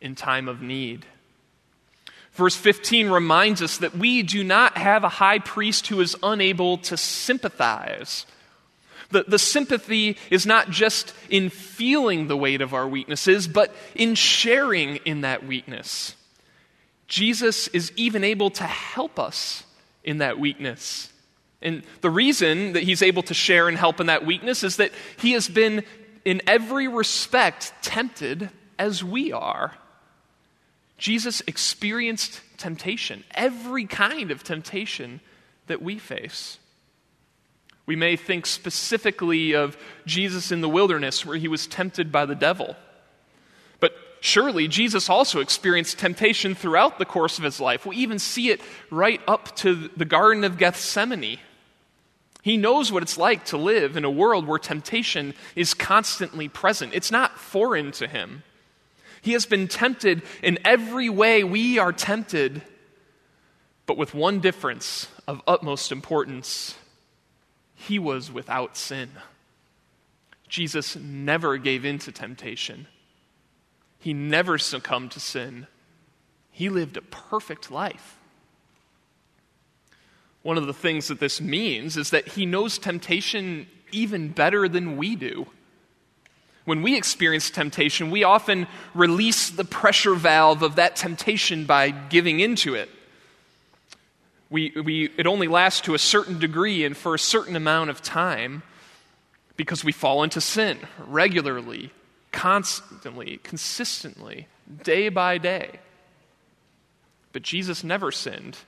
in 0.02 0.14
time 0.14 0.46
of 0.46 0.60
need. 0.60 1.06
Verse 2.38 2.54
15 2.54 3.10
reminds 3.10 3.62
us 3.62 3.78
that 3.78 3.96
we 3.96 4.22
do 4.22 4.44
not 4.44 4.78
have 4.78 5.02
a 5.02 5.08
high 5.08 5.40
priest 5.40 5.88
who 5.88 6.00
is 6.00 6.16
unable 6.22 6.78
to 6.78 6.96
sympathize. 6.96 8.26
The, 9.10 9.24
the 9.26 9.40
sympathy 9.40 10.16
is 10.30 10.46
not 10.46 10.70
just 10.70 11.12
in 11.28 11.50
feeling 11.50 12.28
the 12.28 12.36
weight 12.36 12.60
of 12.60 12.74
our 12.74 12.86
weaknesses, 12.86 13.48
but 13.48 13.74
in 13.96 14.14
sharing 14.14 14.98
in 14.98 15.22
that 15.22 15.48
weakness. 15.48 16.14
Jesus 17.08 17.66
is 17.68 17.90
even 17.96 18.22
able 18.22 18.50
to 18.50 18.62
help 18.62 19.18
us 19.18 19.64
in 20.04 20.18
that 20.18 20.38
weakness. 20.38 21.12
And 21.60 21.82
the 22.02 22.10
reason 22.10 22.74
that 22.74 22.84
he's 22.84 23.02
able 23.02 23.24
to 23.24 23.34
share 23.34 23.66
and 23.66 23.76
help 23.76 23.98
in 23.98 24.06
that 24.06 24.24
weakness 24.24 24.62
is 24.62 24.76
that 24.76 24.92
he 25.16 25.32
has 25.32 25.48
been, 25.48 25.82
in 26.24 26.40
every 26.46 26.86
respect, 26.86 27.72
tempted 27.82 28.48
as 28.78 29.02
we 29.02 29.32
are. 29.32 29.74
Jesus 30.98 31.42
experienced 31.46 32.40
temptation, 32.56 33.24
every 33.34 33.86
kind 33.86 34.30
of 34.30 34.42
temptation 34.42 35.20
that 35.68 35.80
we 35.80 35.98
face. 35.98 36.58
We 37.86 37.96
may 37.96 38.16
think 38.16 38.44
specifically 38.44 39.54
of 39.54 39.78
Jesus 40.04 40.52
in 40.52 40.60
the 40.60 40.68
wilderness 40.68 41.24
where 41.24 41.36
he 41.36 41.48
was 41.48 41.66
tempted 41.66 42.12
by 42.12 42.26
the 42.26 42.34
devil. 42.34 42.76
But 43.80 43.92
surely 44.20 44.68
Jesus 44.68 45.08
also 45.08 45.40
experienced 45.40 45.98
temptation 45.98 46.54
throughout 46.54 46.98
the 46.98 47.06
course 47.06 47.38
of 47.38 47.44
his 47.44 47.60
life. 47.60 47.86
We 47.86 47.96
even 47.96 48.18
see 48.18 48.50
it 48.50 48.60
right 48.90 49.20
up 49.26 49.56
to 49.56 49.88
the 49.96 50.04
Garden 50.04 50.44
of 50.44 50.58
Gethsemane 50.58 51.38
he 52.48 52.56
knows 52.56 52.90
what 52.90 53.02
it's 53.02 53.18
like 53.18 53.44
to 53.46 53.58
live 53.58 53.96
in 53.96 54.04
a 54.04 54.10
world 54.10 54.46
where 54.46 54.58
temptation 54.58 55.34
is 55.56 55.74
constantly 55.74 56.48
present. 56.48 56.94
It's 56.94 57.10
not 57.10 57.38
foreign 57.38 57.92
to 57.92 58.06
him. 58.06 58.42
He 59.22 59.32
has 59.32 59.46
been 59.46 59.68
tempted 59.68 60.22
in 60.42 60.58
every 60.64 61.08
way 61.08 61.44
we 61.44 61.78
are 61.78 61.92
tempted, 61.92 62.62
but 63.86 63.96
with 63.96 64.14
one 64.14 64.40
difference 64.40 65.08
of 65.26 65.42
utmost 65.46 65.92
importance 65.92 66.74
he 67.74 67.98
was 67.98 68.32
without 68.32 68.76
sin. 68.76 69.10
Jesus 70.48 70.96
never 70.96 71.58
gave 71.58 71.84
in 71.84 71.98
to 72.00 72.12
temptation, 72.12 72.86
he 73.98 74.12
never 74.12 74.58
succumbed 74.58 75.10
to 75.12 75.20
sin. 75.20 75.66
He 76.50 76.68
lived 76.68 76.96
a 76.96 77.02
perfect 77.02 77.70
life. 77.70 78.18
One 80.42 80.58
of 80.58 80.66
the 80.66 80.72
things 80.72 81.06
that 81.06 81.20
this 81.20 81.40
means 81.40 81.96
is 81.96 82.10
that 82.10 82.28
he 82.28 82.46
knows 82.46 82.78
temptation 82.78 83.68
even 83.92 84.30
better 84.30 84.68
than 84.68 84.96
we 84.96 85.14
do. 85.14 85.46
When 86.68 86.82
we 86.82 86.98
experience 86.98 87.48
temptation, 87.48 88.10
we 88.10 88.24
often 88.24 88.66
release 88.92 89.48
the 89.48 89.64
pressure 89.64 90.14
valve 90.14 90.62
of 90.62 90.74
that 90.74 90.96
temptation 90.96 91.64
by 91.64 91.88
giving 91.88 92.40
into 92.40 92.74
it. 92.74 92.90
We, 94.50 94.72
we, 94.72 95.06
it 95.16 95.26
only 95.26 95.48
lasts 95.48 95.80
to 95.82 95.94
a 95.94 95.98
certain 95.98 96.38
degree 96.38 96.84
and 96.84 96.94
for 96.94 97.14
a 97.14 97.18
certain 97.18 97.56
amount 97.56 97.88
of 97.88 98.02
time 98.02 98.62
because 99.56 99.82
we 99.82 99.92
fall 99.92 100.22
into 100.22 100.42
sin 100.42 100.78
regularly, 101.06 101.90
constantly, 102.32 103.38
consistently, 103.42 104.46
day 104.82 105.08
by 105.08 105.38
day. 105.38 105.80
But 107.32 107.40
Jesus 107.40 107.82
never 107.82 108.12
sinned 108.12 108.58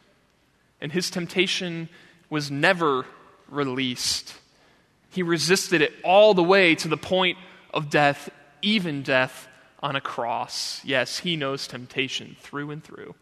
and 0.80 0.90
his 0.90 1.10
temptation 1.10 1.90
was 2.30 2.50
never 2.50 3.04
released. 3.50 4.32
He 5.10 5.22
resisted 5.22 5.82
it 5.82 5.92
all 6.02 6.32
the 6.32 6.42
way 6.42 6.74
to 6.76 6.88
the 6.88 6.96
point 6.96 7.36
of 7.72 7.90
death, 7.90 8.30
even 8.62 9.02
death 9.02 9.48
on 9.82 9.96
a 9.96 10.00
cross. 10.00 10.80
Yes, 10.84 11.18
he 11.18 11.36
knows 11.36 11.66
temptation 11.66 12.36
through 12.40 12.70
and 12.70 12.82
through. 12.84 13.14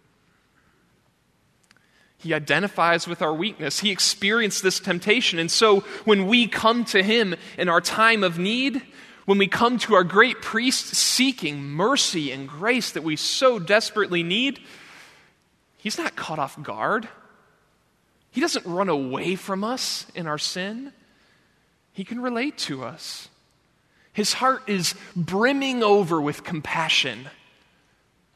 He 2.18 2.34
identifies 2.34 3.06
with 3.06 3.22
our 3.22 3.32
weakness. 3.32 3.78
He 3.78 3.90
experienced 3.90 4.62
this 4.62 4.80
temptation. 4.80 5.38
And 5.38 5.50
so 5.50 5.80
when 6.04 6.26
we 6.26 6.48
come 6.48 6.84
to 6.86 7.02
him 7.02 7.36
in 7.56 7.68
our 7.68 7.80
time 7.80 8.24
of 8.24 8.38
need, 8.38 8.82
when 9.24 9.38
we 9.38 9.46
come 9.46 9.78
to 9.80 9.94
our 9.94 10.02
great 10.04 10.42
priest 10.42 10.96
seeking 10.96 11.62
mercy 11.62 12.32
and 12.32 12.48
grace 12.48 12.90
that 12.92 13.04
we 13.04 13.14
so 13.14 13.60
desperately 13.60 14.24
need, 14.24 14.58
he's 15.76 15.96
not 15.96 16.16
caught 16.16 16.40
off 16.40 16.60
guard. 16.60 17.08
He 18.30 18.40
doesn't 18.40 18.66
run 18.66 18.88
away 18.88 19.36
from 19.36 19.62
us 19.62 20.06
in 20.14 20.26
our 20.26 20.38
sin, 20.38 20.92
He 21.92 22.04
can 22.04 22.20
relate 22.20 22.58
to 22.58 22.84
us. 22.84 23.28
His 24.18 24.32
heart 24.32 24.68
is 24.68 24.96
brimming 25.14 25.84
over 25.84 26.20
with 26.20 26.42
compassion. 26.42 27.28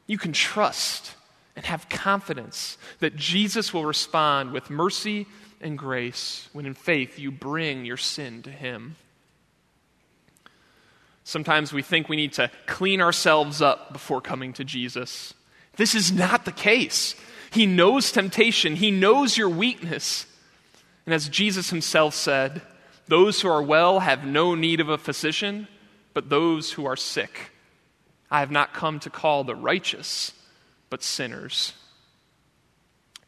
You 0.07 0.17
can 0.17 0.31
trust 0.31 1.13
and 1.57 1.65
have 1.65 1.89
confidence 1.89 2.77
that 2.99 3.17
Jesus 3.17 3.73
will 3.73 3.83
respond 3.83 4.53
with 4.53 4.69
mercy 4.69 5.27
and 5.59 5.77
grace 5.77 6.47
when 6.53 6.65
in 6.65 6.73
faith 6.73 7.19
you 7.19 7.31
bring 7.31 7.83
your 7.83 7.97
sin 7.97 8.43
to 8.43 8.49
Him. 8.49 8.95
Sometimes 11.25 11.73
we 11.73 11.81
think 11.81 12.07
we 12.07 12.15
need 12.15 12.31
to 12.31 12.49
clean 12.65 13.01
ourselves 13.01 13.61
up 13.61 13.91
before 13.91 14.21
coming 14.21 14.53
to 14.53 14.63
Jesus. 14.63 15.33
This 15.75 15.95
is 15.95 16.13
not 16.13 16.45
the 16.45 16.53
case. 16.53 17.13
He 17.51 17.65
knows 17.65 18.09
temptation, 18.09 18.77
He 18.77 18.89
knows 18.89 19.37
your 19.37 19.49
weakness. 19.49 20.27
And 21.05 21.13
as 21.13 21.27
Jesus 21.27 21.71
Himself 21.71 22.13
said, 22.13 22.61
those 23.07 23.41
who 23.41 23.49
are 23.49 23.61
well 23.61 23.99
have 23.99 24.25
no 24.25 24.55
need 24.55 24.79
of 24.79 24.87
a 24.87 24.97
physician, 24.97 25.67
but 26.13 26.29
those 26.29 26.73
who 26.73 26.85
are 26.85 26.95
sick. 26.95 27.51
I 28.29 28.39
have 28.39 28.51
not 28.51 28.73
come 28.73 28.99
to 29.01 29.09
call 29.09 29.43
the 29.43 29.55
righteous, 29.55 30.33
but 30.89 31.03
sinners. 31.03 31.73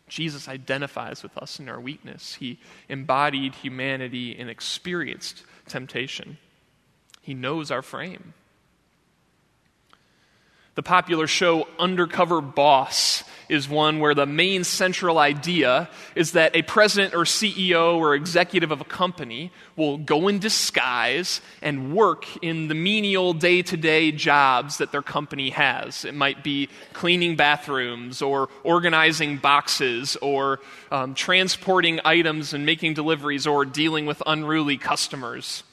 Jesus 0.08 0.48
identifies 0.48 1.24
with 1.24 1.38
us 1.38 1.60
in 1.60 1.68
our 1.68 1.80
weakness. 1.80 2.36
He 2.36 2.60
embodied 2.90 3.56
humanity 3.56 4.38
and 4.38 4.50
experienced 4.50 5.44
temptation. 5.68 6.38
He 7.22 7.34
knows 7.34 7.72
our 7.72 7.82
frame. 7.82 8.34
The 10.76 10.84
popular 10.84 11.26
show 11.26 11.70
Undercover 11.80 12.42
Boss 12.42 13.24
is 13.48 13.70
one 13.70 14.00
where 14.00 14.14
the 14.14 14.26
main 14.26 14.66
central 14.66 15.20
idea 15.20 15.90
is 16.16 16.34
that 16.34 16.54
a 16.54 16.64
president 16.64 17.14
or 17.14 17.24
CEO 17.24 17.96
or 17.96 18.14
executive 18.14 18.72
of 18.72 18.82
a 18.82 18.86
company 18.86 19.54
will 19.78 19.98
go 19.98 20.28
in 20.28 20.40
disguise 20.40 21.40
and 21.62 21.96
work 21.96 22.26
in 22.44 22.68
the 22.68 22.76
menial 22.76 23.34
day 23.34 23.62
to 23.62 23.78
day 23.78 24.12
jobs 24.12 24.80
that 24.80 24.92
their 24.92 25.02
company 25.02 25.52
has. 25.52 26.04
It 26.04 26.14
might 26.14 26.44
be 26.44 26.68
cleaning 26.92 27.38
bathrooms 27.38 28.22
or 28.22 28.50
organizing 28.64 29.38
boxes 29.38 30.18
or 30.18 30.60
um, 30.92 31.14
transporting 31.14 32.02
items 32.04 32.54
and 32.54 32.66
making 32.66 32.96
deliveries 32.96 33.48
or 33.48 33.64
dealing 33.64 34.06
with 34.06 34.22
unruly 34.26 34.78
customers. 34.78 35.64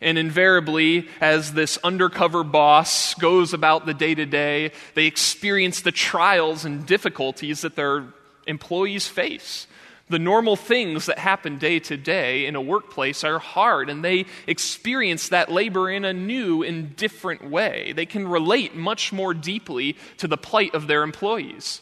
And 0.00 0.18
invariably, 0.18 1.08
as 1.20 1.52
this 1.52 1.78
undercover 1.82 2.44
boss 2.44 3.14
goes 3.14 3.54
about 3.54 3.86
the 3.86 3.94
day 3.94 4.14
to 4.14 4.26
day, 4.26 4.72
they 4.94 5.06
experience 5.06 5.80
the 5.80 5.92
trials 5.92 6.64
and 6.64 6.84
difficulties 6.84 7.62
that 7.62 7.76
their 7.76 8.04
employees 8.46 9.06
face. 9.06 9.66
The 10.10 10.18
normal 10.18 10.56
things 10.56 11.06
that 11.06 11.18
happen 11.18 11.56
day 11.56 11.78
to 11.80 11.96
day 11.96 12.44
in 12.44 12.56
a 12.56 12.60
workplace 12.60 13.24
are 13.24 13.38
hard, 13.38 13.88
and 13.88 14.04
they 14.04 14.26
experience 14.46 15.30
that 15.30 15.50
labor 15.50 15.90
in 15.90 16.04
a 16.04 16.12
new 16.12 16.62
and 16.62 16.94
different 16.94 17.48
way. 17.48 17.94
They 17.96 18.04
can 18.04 18.28
relate 18.28 18.74
much 18.74 19.14
more 19.14 19.32
deeply 19.32 19.96
to 20.18 20.28
the 20.28 20.36
plight 20.36 20.74
of 20.74 20.86
their 20.86 21.02
employees. 21.02 21.80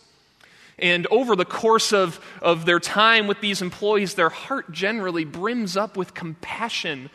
And 0.79 1.07
over 1.09 1.35
the 1.35 1.45
course 1.45 1.93
of, 1.93 2.21
of 2.41 2.65
their 2.65 2.81
time 2.81 3.27
with 3.27 3.41
these 3.41 3.61
employees, 3.61 4.15
their 4.15 4.31
heart 4.31 4.71
generally 4.71 5.25
brims 5.25 5.77
up 5.77 5.97
with 5.97 6.15
compassion 6.15 7.11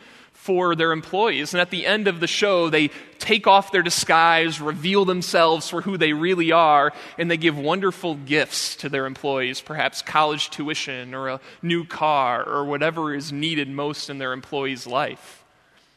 for 0.48 0.74
their 0.74 0.92
employees. 0.92 1.52
And 1.52 1.60
at 1.60 1.68
the 1.68 1.84
end 1.84 2.08
of 2.08 2.20
the 2.20 2.26
show, 2.26 2.70
they 2.70 2.88
take 3.18 3.46
off 3.46 3.70
their 3.70 3.82
disguise, 3.82 4.62
reveal 4.62 5.04
themselves 5.04 5.68
for 5.68 5.82
who 5.82 5.98
they 5.98 6.14
really 6.14 6.52
are, 6.52 6.94
and 7.18 7.30
they 7.30 7.36
give 7.36 7.58
wonderful 7.58 8.14
gifts 8.14 8.74
to 8.76 8.88
their 8.88 9.04
employees, 9.04 9.60
perhaps 9.60 10.00
college 10.00 10.48
tuition 10.48 11.14
or 11.14 11.28
a 11.28 11.40
new 11.60 11.84
car 11.84 12.48
or 12.48 12.64
whatever 12.64 13.14
is 13.14 13.30
needed 13.30 13.68
most 13.68 14.08
in 14.08 14.16
their 14.16 14.32
employee's 14.32 14.86
life. 14.86 15.44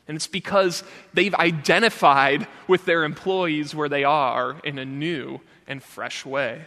And 0.05 0.17
it's 0.17 0.27
because 0.27 0.83
they've 1.13 1.33
identified 1.35 2.45
with 2.67 2.83
their 2.83 3.05
employees 3.05 3.73
where 3.73 3.87
they 3.87 4.03
are 4.03 4.57
in 4.65 4.79
a 4.79 4.83
new 4.83 5.39
and 5.65 5.81
fresh 5.81 6.25
way. 6.25 6.63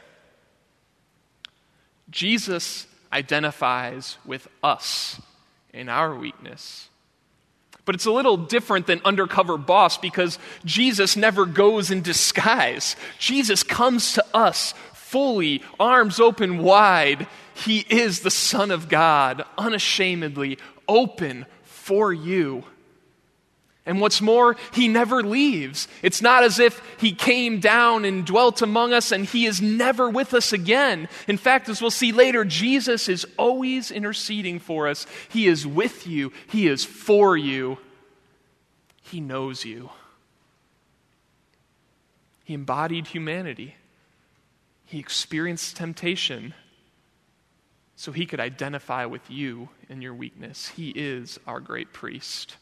Jesus 2.11 2.87
identifies 3.13 4.17
with 4.25 4.49
us 4.63 5.21
in 5.75 5.91
our 5.91 6.15
weakness. 6.15 6.89
But 7.85 7.95
it's 7.95 8.07
a 8.07 8.13
little 8.13 8.37
different 8.37 8.87
than 8.87 9.01
undercover 9.05 9.59
boss 9.59 9.99
because 9.99 10.39
Jesus 10.65 11.17
never 11.17 11.45
goes 11.45 11.91
in 11.91 12.01
disguise. 12.03 12.97
Jesus 13.19 13.63
comes 13.63 14.15
to 14.15 14.25
us 14.33 14.73
fully, 14.95 15.63
arms 15.79 16.19
open 16.19 16.59
wide. 16.59 17.27
He 17.55 17.81
is 17.81 18.21
the 18.21 18.31
Son 18.31 18.71
of 18.71 18.89
God, 18.89 19.45
unashamedly 19.59 20.59
open 20.89 21.47
for 21.63 22.13
you. 22.13 22.65
And 23.87 24.01
what's 24.01 24.23
more, 24.23 24.57
he 24.73 24.89
never 24.89 25.23
leaves. 25.23 25.89
It's 26.01 26.23
not 26.23 26.43
as 26.43 26.59
if 26.59 26.81
he 26.99 27.13
came 27.13 27.61
down 27.61 28.07
and 28.07 28.25
dwelt 28.25 28.63
among 28.63 28.95
us 28.95 29.13
and 29.13 29.27
he 29.27 29.45
is 29.45 29.61
never 29.61 30.09
with 30.09 30.33
us 30.33 30.55
again. 30.55 31.07
In 31.29 31.37
fact, 31.37 31.69
as 31.69 31.83
we'll 31.83 31.91
see 31.91 32.11
later, 32.11 32.47
Jesus 32.47 33.11
is 33.11 33.27
always 33.37 33.91
interceding 33.91 34.59
for 34.59 34.89
us. 34.89 35.07
He 35.29 35.47
is 35.47 35.67
with 35.67 36.07
you, 36.07 36.33
he 36.49 36.67
is 36.67 36.85
for 36.85 37.37
you, 37.37 37.79
he 39.03 39.21
knows 39.21 39.67
you. 39.67 39.91
He 42.45 42.55
embodied 42.55 43.09
humanity, 43.09 43.75
he 44.87 44.99
experienced 44.99 45.77
temptation 45.77 46.55
so 47.97 48.13
he 48.13 48.27
could 48.27 48.41
identify 48.41 49.05
with 49.05 49.31
you 49.31 49.69
in 49.89 50.03
your 50.03 50.15
weakness. 50.15 50.69
He 50.69 50.91
is 50.91 51.39
our 51.47 51.61
great 51.61 51.93
priest. 51.93 52.57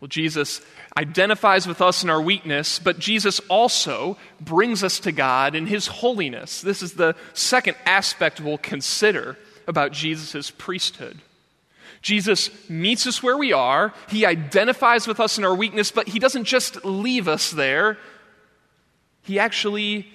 Well, 0.00 0.08
Jesus 0.08 0.62
identifies 0.96 1.66
with 1.66 1.82
us 1.82 2.02
in 2.02 2.08
our 2.08 2.20
weakness, 2.20 2.78
but 2.78 2.98
Jesus 2.98 3.38
also 3.48 4.16
brings 4.40 4.82
us 4.82 4.98
to 5.00 5.12
God 5.12 5.54
in 5.54 5.66
his 5.66 5.86
holiness. 5.86 6.62
This 6.62 6.82
is 6.82 6.94
the 6.94 7.14
second 7.34 7.76
aspect 7.84 8.40
we'll 8.40 8.58
consider 8.58 9.36
about 9.68 9.92
Jesus' 9.92 10.50
priesthood. 10.50 11.18
Jesus 12.00 12.48
meets 12.70 13.06
us 13.06 13.22
where 13.22 13.36
we 13.36 13.52
are, 13.52 13.92
he 14.08 14.24
identifies 14.24 15.06
with 15.06 15.20
us 15.20 15.36
in 15.36 15.44
our 15.44 15.54
weakness, 15.54 15.90
but 15.90 16.08
he 16.08 16.18
doesn't 16.18 16.44
just 16.44 16.82
leave 16.82 17.28
us 17.28 17.50
there. 17.50 17.98
He 19.22 19.38
actually 19.38 20.06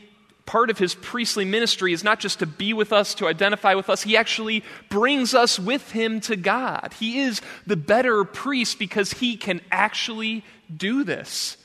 part 0.45 0.69
of 0.69 0.77
his 0.77 0.95
priestly 0.95 1.45
ministry 1.45 1.91
is 1.91 2.03
not 2.03 2.19
just 2.19 2.39
to 2.39 2.45
be 2.45 2.73
with 2.73 2.93
us, 2.93 3.15
to 3.15 3.27
identify 3.27 3.73
with 3.73 3.89
us, 3.89 4.03
he 4.03 4.15
actually 4.15 4.63
brings 4.89 5.34
us 5.34 5.60
with 5.60 5.91
him 5.91 6.21
to 6.21 6.36
God. 6.36 6.93
He 6.99 7.19
is 7.19 7.41
the 7.65 7.75
better 7.75 8.23
priest 8.23 8.77
because 8.77 9.13
he 9.13 9.38
can 9.38 9.62
actually 9.71 10.43
do 10.75 11.03
this. 11.03 11.58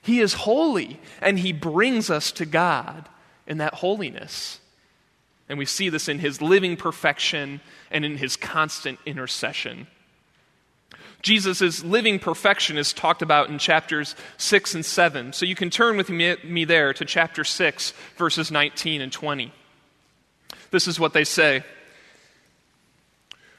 He 0.00 0.20
is 0.20 0.34
holy, 0.34 1.00
and 1.20 1.38
he 1.38 1.52
brings 1.52 2.10
us 2.10 2.30
to 2.32 2.44
God 2.44 3.08
in 3.46 3.58
that 3.58 3.74
holiness. 3.74 4.60
And 5.48 5.58
we 5.58 5.66
see 5.66 5.88
this 5.88 6.08
in 6.08 6.18
his 6.18 6.40
living 6.40 6.76
perfection 6.76 7.60
and 7.90 8.04
in 8.04 8.18
his 8.18 8.36
constant 8.36 8.98
intercession. 9.06 9.86
Jesus' 11.24 11.82
living 11.82 12.18
perfection 12.18 12.76
is 12.76 12.92
talked 12.92 13.22
about 13.22 13.48
in 13.48 13.58
chapters 13.58 14.14
6 14.36 14.74
and 14.74 14.84
7. 14.84 15.32
So 15.32 15.46
you 15.46 15.54
can 15.54 15.70
turn 15.70 15.96
with 15.96 16.10
me, 16.10 16.64
there 16.66 16.92
to 16.92 17.04
chapter 17.06 17.44
6, 17.44 17.94
verses 18.16 18.50
19 18.50 19.00
and 19.00 19.10
20. 19.10 19.50
This 20.70 20.86
is 20.86 21.00
what 21.00 21.14
they 21.14 21.24
say 21.24 21.64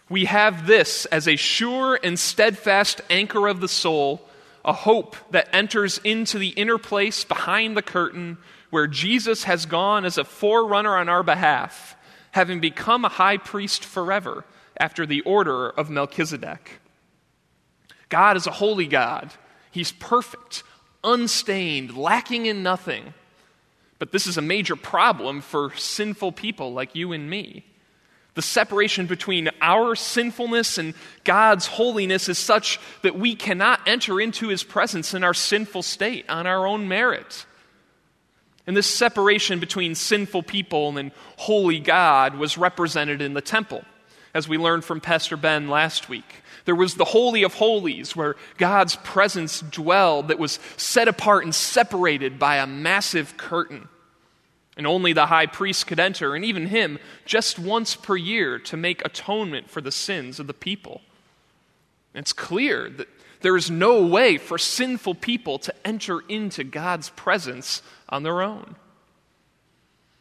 We 0.07 0.25
have 0.25 0.67
this 0.67 1.05
as 1.07 1.27
a 1.27 1.35
sure 1.35 1.99
and 2.01 2.19
steadfast 2.19 3.01
anchor 3.09 3.47
of 3.47 3.61
the 3.61 3.67
soul, 3.67 4.21
a 4.63 4.73
hope 4.73 5.15
that 5.31 5.49
enters 5.51 5.99
into 6.03 6.37
the 6.37 6.49
inner 6.49 6.77
place 6.77 7.23
behind 7.23 7.75
the 7.75 7.81
curtain, 7.81 8.37
where 8.69 8.87
Jesus 8.87 9.45
has 9.45 9.65
gone 9.65 10.05
as 10.05 10.19
a 10.19 10.23
forerunner 10.23 10.95
on 10.95 11.09
our 11.09 11.23
behalf, 11.23 11.97
having 12.31 12.59
become 12.59 13.05
a 13.05 13.09
high 13.09 13.37
priest 13.37 13.83
forever 13.83 14.45
after 14.77 15.07
the 15.07 15.21
order 15.21 15.69
of 15.69 15.89
Melchizedek. 15.89 16.79
God 18.15 18.37
is 18.37 18.47
a 18.47 18.51
holy 18.51 18.87
God. 18.87 19.29
He's 19.71 19.91
perfect, 19.91 20.63
unstained, 21.03 21.97
lacking 21.97 22.45
in 22.45 22.63
nothing. 22.63 23.13
But 23.99 24.13
this 24.13 24.25
is 24.25 24.37
a 24.37 24.41
major 24.41 24.77
problem 24.77 25.41
for 25.41 25.75
sinful 25.75 26.31
people 26.31 26.71
like 26.71 26.95
you 26.95 27.11
and 27.11 27.29
me. 27.29 27.65
The 28.35 28.41
separation 28.41 29.05
between 29.05 29.49
our 29.59 29.97
sinfulness 29.97 30.77
and 30.77 30.93
God's 31.25 31.67
holiness 31.67 32.29
is 32.29 32.37
such 32.37 32.79
that 33.01 33.19
we 33.19 33.35
cannot 33.35 33.81
enter 33.85 34.21
into 34.21 34.47
His 34.47 34.63
presence 34.63 35.13
in 35.13 35.25
our 35.25 35.33
sinful 35.33 35.83
state 35.83 36.23
on 36.29 36.47
our 36.47 36.65
own 36.65 36.87
merit. 36.87 37.45
And 38.65 38.77
this 38.77 38.87
separation 38.87 39.59
between 39.59 39.93
sinful 39.93 40.43
people 40.43 40.97
and 40.97 41.11
holy 41.35 41.81
God 41.81 42.35
was 42.35 42.57
represented 42.57 43.21
in 43.21 43.33
the 43.33 43.41
temple, 43.41 43.83
as 44.33 44.47
we 44.47 44.57
learned 44.57 44.85
from 44.85 45.01
Pastor 45.01 45.35
Ben 45.35 45.67
last 45.67 46.07
week. 46.07 46.43
There 46.65 46.75
was 46.75 46.95
the 46.95 47.05
Holy 47.05 47.43
of 47.43 47.53
Holies, 47.55 48.15
where 48.15 48.35
God's 48.57 48.95
presence 48.97 49.61
dwelled, 49.61 50.27
that 50.27 50.39
was 50.39 50.59
set 50.77 51.07
apart 51.07 51.43
and 51.43 51.53
separated 51.53 52.37
by 52.39 52.57
a 52.57 52.67
massive 52.67 53.37
curtain. 53.37 53.87
And 54.75 54.85
only 54.85 55.13
the 55.13 55.27
high 55.27 55.45
priest 55.45 55.87
could 55.87 55.99
enter, 55.99 56.35
and 56.35 56.43
even 56.43 56.67
him, 56.67 56.99
just 57.25 57.57
once 57.57 57.95
per 57.95 58.17
year 58.17 58.59
to 58.59 58.75
make 58.75 59.05
atonement 59.05 59.69
for 59.69 59.79
the 59.79 59.91
sins 59.91 60.39
of 60.39 60.47
the 60.47 60.53
people. 60.53 61.01
It's 62.13 62.33
clear 62.33 62.89
that 62.89 63.07
there 63.41 63.55
is 63.55 63.69
no 63.69 64.05
way 64.05 64.37
for 64.37 64.57
sinful 64.57 65.15
people 65.15 65.59
to 65.59 65.73
enter 65.85 66.21
into 66.27 66.63
God's 66.63 67.09
presence 67.11 67.83
on 68.09 68.23
their 68.23 68.41
own. 68.41 68.75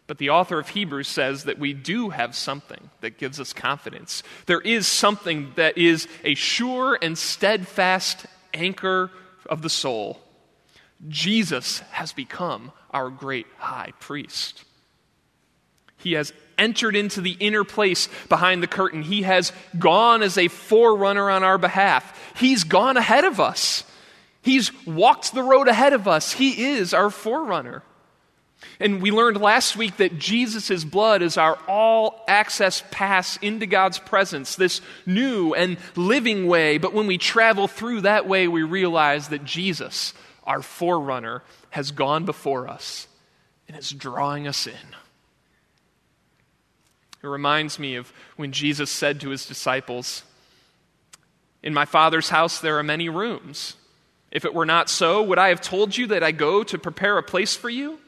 But 0.06 0.18
the 0.18 0.30
author 0.30 0.58
of 0.58 0.68
Hebrews 0.68 1.08
says 1.08 1.44
that 1.44 1.58
we 1.58 1.72
do 1.72 2.10
have 2.10 2.34
something 2.34 2.90
that 3.00 3.16
gives 3.16 3.40
us 3.40 3.52
confidence. 3.52 4.22
There 4.46 4.60
is 4.60 4.86
something 4.86 5.52
that 5.56 5.78
is 5.78 6.08
a 6.22 6.34
sure 6.34 6.98
and 7.00 7.16
steadfast 7.16 8.26
anchor 8.52 9.10
of 9.48 9.62
the 9.62 9.70
soul. 9.70 10.20
Jesus 11.08 11.78
has 11.90 12.12
become 12.12 12.70
our 12.90 13.08
great 13.08 13.46
high 13.56 13.92
priest. 13.98 14.64
He 15.96 16.12
has 16.12 16.34
entered 16.58 16.96
into 16.96 17.22
the 17.22 17.36
inner 17.40 17.64
place 17.64 18.08
behind 18.28 18.62
the 18.62 18.66
curtain. 18.66 19.02
He 19.02 19.22
has 19.22 19.52
gone 19.78 20.22
as 20.22 20.36
a 20.36 20.48
forerunner 20.48 21.30
on 21.30 21.42
our 21.42 21.58
behalf. 21.58 22.34
He's 22.36 22.64
gone 22.64 22.98
ahead 22.98 23.24
of 23.24 23.40
us. 23.40 23.84
He's 24.42 24.70
walked 24.86 25.32
the 25.32 25.42
road 25.42 25.66
ahead 25.66 25.94
of 25.94 26.06
us. 26.06 26.32
He 26.32 26.72
is 26.72 26.92
our 26.92 27.08
forerunner. 27.08 27.82
And 28.80 29.00
we 29.00 29.10
learned 29.10 29.40
last 29.40 29.76
week 29.76 29.98
that 29.98 30.18
Jesus' 30.18 30.84
blood 30.84 31.22
is 31.22 31.36
our 31.36 31.58
all 31.68 32.24
access 32.28 32.82
pass 32.90 33.36
into 33.38 33.66
God's 33.66 33.98
presence, 33.98 34.56
this 34.56 34.80
new 35.06 35.54
and 35.54 35.78
living 35.96 36.46
way. 36.46 36.78
But 36.78 36.92
when 36.92 37.06
we 37.06 37.18
travel 37.18 37.68
through 37.68 38.02
that 38.02 38.26
way, 38.26 38.48
we 38.48 38.62
realize 38.62 39.28
that 39.28 39.44
Jesus, 39.44 40.14
our 40.44 40.62
forerunner, 40.62 41.42
has 41.70 41.90
gone 41.90 42.24
before 42.24 42.68
us. 42.68 43.08
and 43.66 43.76
is 43.76 43.90
drawing 43.90 44.46
us 44.46 44.66
in. 44.66 44.94
It 47.22 47.26
reminds 47.26 47.78
me 47.78 47.96
of 47.96 48.12
when 48.36 48.52
Jesus 48.52 48.90
said 48.90 49.22
to 49.22 49.30
his 49.30 49.46
disciples, 49.46 50.22
In 51.62 51.72
my 51.72 51.86
Father's 51.86 52.28
house 52.28 52.60
there 52.60 52.78
are 52.78 52.82
many 52.82 53.08
rooms. 53.08 53.76
If 54.30 54.44
it 54.44 54.52
were 54.52 54.66
not 54.66 54.90
so, 54.90 55.22
would 55.22 55.38
I 55.38 55.48
have 55.48 55.62
told 55.62 55.96
you 55.96 56.08
that 56.08 56.22
I 56.22 56.32
go 56.32 56.62
to 56.64 56.78
prepare 56.78 57.16
a 57.16 57.22
place 57.22 57.56
for 57.56 57.70
you? 57.70 57.98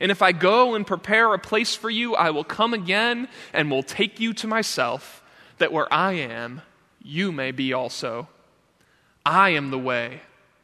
And 0.00 0.10
if 0.10 0.22
I 0.22 0.32
go 0.32 0.74
and 0.74 0.86
prepare 0.86 1.34
a 1.34 1.38
place 1.38 1.74
for 1.74 1.90
you, 1.90 2.14
I 2.14 2.30
will 2.30 2.44
come 2.44 2.72
again 2.72 3.28
and 3.52 3.70
will 3.70 3.82
take 3.82 4.20
you 4.20 4.32
to 4.34 4.46
myself, 4.46 5.22
that 5.58 5.72
where 5.72 5.92
I 5.92 6.12
am, 6.12 6.62
you 7.02 7.32
may 7.32 7.50
be 7.50 7.72
also. 7.72 8.28
I 9.26 9.50
am 9.50 9.70
the 9.70 9.78
way, 9.78 10.20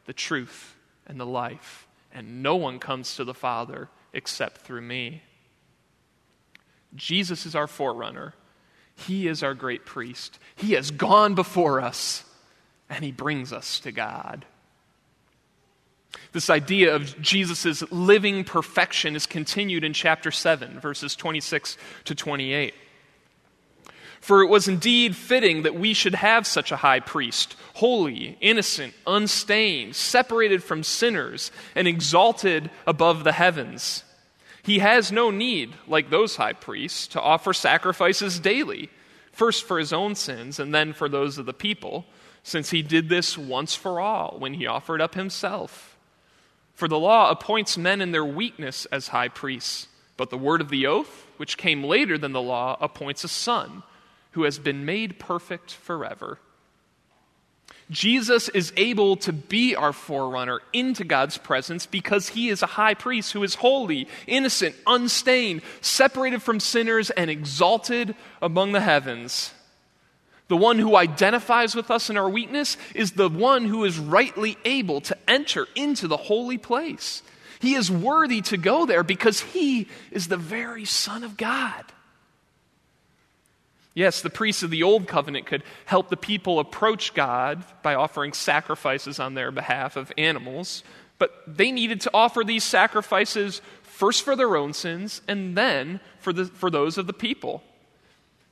the 0.06 0.12
truth, 0.12 0.76
and 1.06 1.18
the 1.18 1.26
life, 1.26 1.86
and 2.12 2.42
no 2.42 2.56
one 2.56 2.78
comes 2.78 3.16
to 3.16 3.24
the 3.24 3.34
Father 3.34 3.88
except 4.12 4.58
through 4.58 4.82
me. 4.82 5.22
Jesus 6.94 7.44
is 7.44 7.56
our 7.56 7.66
forerunner. 7.66 8.34
He 8.94 9.26
is 9.26 9.42
our 9.42 9.54
great 9.54 9.84
priest. 9.84 10.38
He 10.54 10.74
has 10.74 10.92
gone 10.92 11.34
before 11.34 11.80
us, 11.80 12.24
and 12.88 13.04
he 13.04 13.10
brings 13.10 13.52
us 13.52 13.80
to 13.80 13.90
God. 13.90 14.46
This 16.32 16.50
idea 16.50 16.94
of 16.94 17.20
Jesus' 17.20 17.82
living 17.90 18.44
perfection 18.44 19.16
is 19.16 19.26
continued 19.26 19.84
in 19.84 19.92
chapter 19.92 20.30
7, 20.30 20.80
verses 20.80 21.14
26 21.16 21.76
to 22.04 22.14
28. 22.14 22.74
For 24.20 24.42
it 24.42 24.48
was 24.48 24.68
indeed 24.68 25.14
fitting 25.14 25.62
that 25.62 25.74
we 25.74 25.92
should 25.92 26.14
have 26.14 26.46
such 26.46 26.72
a 26.72 26.76
high 26.76 27.00
priest, 27.00 27.56
holy, 27.74 28.38
innocent, 28.40 28.94
unstained, 29.06 29.96
separated 29.96 30.62
from 30.62 30.82
sinners, 30.82 31.52
and 31.74 31.86
exalted 31.86 32.70
above 32.86 33.22
the 33.22 33.32
heavens 33.32 34.02
he 34.64 34.78
has 34.78 35.12
no 35.12 35.30
need, 35.30 35.74
like 35.86 36.08
those 36.08 36.36
high 36.36 36.54
priests, 36.54 37.06
to 37.08 37.20
offer 37.20 37.52
sacrifices 37.52 38.40
daily, 38.40 38.88
first 39.30 39.64
for 39.64 39.78
his 39.78 39.92
own 39.92 40.14
sins 40.14 40.58
and 40.58 40.74
then 40.74 40.94
for 40.94 41.06
those 41.06 41.36
of 41.36 41.44
the 41.44 41.52
people, 41.52 42.06
since 42.42 42.70
he 42.70 42.80
did 42.80 43.10
this 43.10 43.36
once 43.36 43.74
for 43.74 44.00
all 44.00 44.36
when 44.38 44.54
he 44.54 44.66
offered 44.66 45.02
up 45.02 45.14
himself. 45.14 45.93
For 46.74 46.88
the 46.88 46.98
law 46.98 47.30
appoints 47.30 47.78
men 47.78 48.00
in 48.00 48.12
their 48.12 48.24
weakness 48.24 48.86
as 48.86 49.08
high 49.08 49.28
priests, 49.28 49.88
but 50.16 50.30
the 50.30 50.38
word 50.38 50.60
of 50.60 50.68
the 50.68 50.86
oath, 50.86 51.26
which 51.36 51.56
came 51.56 51.84
later 51.84 52.18
than 52.18 52.32
the 52.32 52.42
law, 52.42 52.76
appoints 52.80 53.24
a 53.24 53.28
son 53.28 53.82
who 54.32 54.42
has 54.42 54.58
been 54.58 54.84
made 54.84 55.18
perfect 55.18 55.72
forever. 55.72 56.38
Jesus 57.90 58.48
is 58.48 58.72
able 58.76 59.16
to 59.18 59.32
be 59.32 59.76
our 59.76 59.92
forerunner 59.92 60.60
into 60.72 61.04
God's 61.04 61.38
presence 61.38 61.86
because 61.86 62.30
he 62.30 62.48
is 62.48 62.62
a 62.62 62.66
high 62.66 62.94
priest 62.94 63.32
who 63.32 63.42
is 63.42 63.56
holy, 63.56 64.08
innocent, 64.26 64.74
unstained, 64.86 65.62
separated 65.80 66.42
from 66.42 66.60
sinners, 66.60 67.10
and 67.10 67.30
exalted 67.30 68.14
among 68.40 68.72
the 68.72 68.80
heavens. 68.80 69.52
The 70.48 70.56
one 70.56 70.78
who 70.78 70.96
identifies 70.96 71.74
with 71.74 71.90
us 71.90 72.10
in 72.10 72.16
our 72.16 72.28
weakness 72.28 72.76
is 72.94 73.12
the 73.12 73.30
one 73.30 73.64
who 73.64 73.84
is 73.84 73.98
rightly 73.98 74.58
able 74.64 75.00
to 75.02 75.16
enter 75.26 75.66
into 75.74 76.06
the 76.06 76.18
holy 76.18 76.58
place. 76.58 77.22
He 77.60 77.74
is 77.74 77.90
worthy 77.90 78.42
to 78.42 78.58
go 78.58 78.84
there 78.84 79.02
because 79.02 79.40
he 79.40 79.88
is 80.10 80.28
the 80.28 80.36
very 80.36 80.84
Son 80.84 81.24
of 81.24 81.36
God. 81.36 81.84
Yes, 83.94 84.20
the 84.20 84.30
priests 84.30 84.62
of 84.62 84.70
the 84.70 84.82
Old 84.82 85.06
Covenant 85.06 85.46
could 85.46 85.62
help 85.86 86.08
the 86.08 86.16
people 86.16 86.58
approach 86.58 87.14
God 87.14 87.64
by 87.82 87.94
offering 87.94 88.32
sacrifices 88.32 89.20
on 89.20 89.34
their 89.34 89.52
behalf 89.52 89.96
of 89.96 90.12
animals, 90.18 90.82
but 91.18 91.30
they 91.46 91.70
needed 91.70 92.00
to 92.02 92.10
offer 92.12 92.42
these 92.44 92.64
sacrifices 92.64 93.62
first 93.82 94.24
for 94.24 94.34
their 94.34 94.56
own 94.56 94.72
sins 94.72 95.22
and 95.28 95.56
then 95.56 96.00
for, 96.18 96.32
the, 96.32 96.44
for 96.44 96.70
those 96.70 96.98
of 96.98 97.06
the 97.06 97.12
people. 97.12 97.62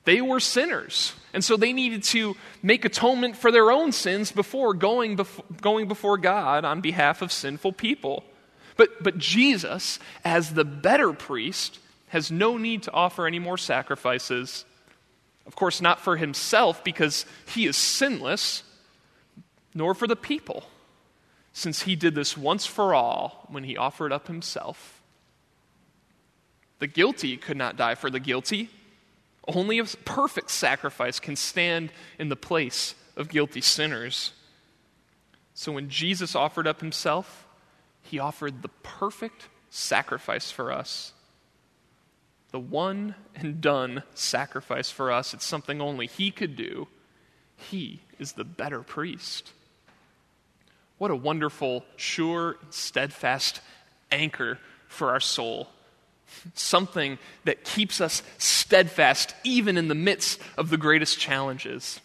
They 0.05 0.21
were 0.21 0.41
sinners, 0.41 1.15
and 1.33 1.45
so 1.45 1.57
they 1.57 1.73
needed 1.73 2.03
to 2.05 2.37
make 2.63 2.85
atonement 2.85 3.37
for 3.37 3.53
their 3.53 3.71
own 3.71 3.93
sins 3.93 4.33
before 4.33 4.75
going, 4.75 5.17
before, 5.17 5.45
going 5.61 5.87
before 5.87 6.19
God 6.19 6.65
on 6.65 6.81
behalf 6.81 7.23
of 7.23 7.31
sinful 7.31 7.75
people. 7.75 8.25
But, 8.77 9.03
but 9.03 9.19
Jesus, 9.19 9.99
as 10.25 10.55
the 10.55 10.65
better 10.65 11.13
priest, 11.13 11.79
has 12.09 12.31
no 12.31 12.57
need 12.57 12.83
to 12.85 12.93
offer 12.93 13.27
any 13.27 13.39
more 13.39 13.59
sacrifices 13.59 14.65
of 15.47 15.57
course, 15.57 15.81
not 15.81 16.01
for 16.01 16.17
himself 16.17 16.85
because 16.85 17.27
he 17.47 17.67
is 17.67 17.77
sinless, 17.77 18.63
nor 19.75 19.95
for 19.95 20.07
the 20.07 20.17
people, 20.17 20.65
since 21.53 21.83
he 21.83 21.97
did 21.97 22.15
this 22.15 22.37
once 22.37 22.67
for 22.67 22.95
all 22.95 23.47
when 23.49 23.65
he 23.65 23.77
offered 23.77 24.13
up 24.13 24.29
himself. 24.29 25.01
The 26.79 26.87
guilty 26.87 27.37
could 27.37 27.57
not 27.57 27.77
die 27.77 27.95
for 27.95 28.11
the 28.11 28.21
guilty. 28.21 28.71
Only 29.49 29.79
a 29.79 29.85
perfect 29.85 30.51
sacrifice 30.51 31.19
can 31.19 31.37
stand 31.37 31.93
in 32.19 32.29
the 32.29 32.37
place 32.37 32.95
of 33.17 33.29
guilty 33.29 33.61
sinners. 33.61 34.33
So 35.55 35.73
when 35.73 35.89
Jesus 35.89 36.35
offered 36.35 36.67
up 36.67 36.81
himself, 36.81 37.47
he 38.03 38.19
offered 38.19 38.63
the 38.63 38.71
perfect 38.83 39.49
sacrifice 39.69 40.51
for 40.51 40.73
us 40.73 41.13
the 42.53 42.61
one 42.61 43.15
and 43.35 43.61
done 43.61 44.03
sacrifice 44.15 44.91
for 44.91 45.11
us. 45.11 45.35
It's 45.35 45.45
something 45.45 45.81
only 45.81 46.07
He 46.07 46.31
could 46.31 46.55
do. 46.55 46.87
He 47.57 48.01
is 48.19 48.33
the 48.33 48.45
better 48.45 48.83
priest. 48.83 49.53
What 50.99 51.11
a 51.11 51.17
wonderful, 51.17 51.85
sure, 51.97 52.57
steadfast 52.71 53.61
anchor 54.13 54.59
for 54.87 55.11
our 55.11 55.21
soul. 55.21 55.69
Something 56.55 57.19
that 57.45 57.65
keeps 57.65 58.01
us 58.01 58.23
steadfast 58.39 59.35
even 59.45 59.77
in 59.77 59.89
the 59.89 59.95
midst 59.95 60.41
of 60.57 60.71
the 60.71 60.77
greatest 60.77 61.19
challenges. 61.19 62.01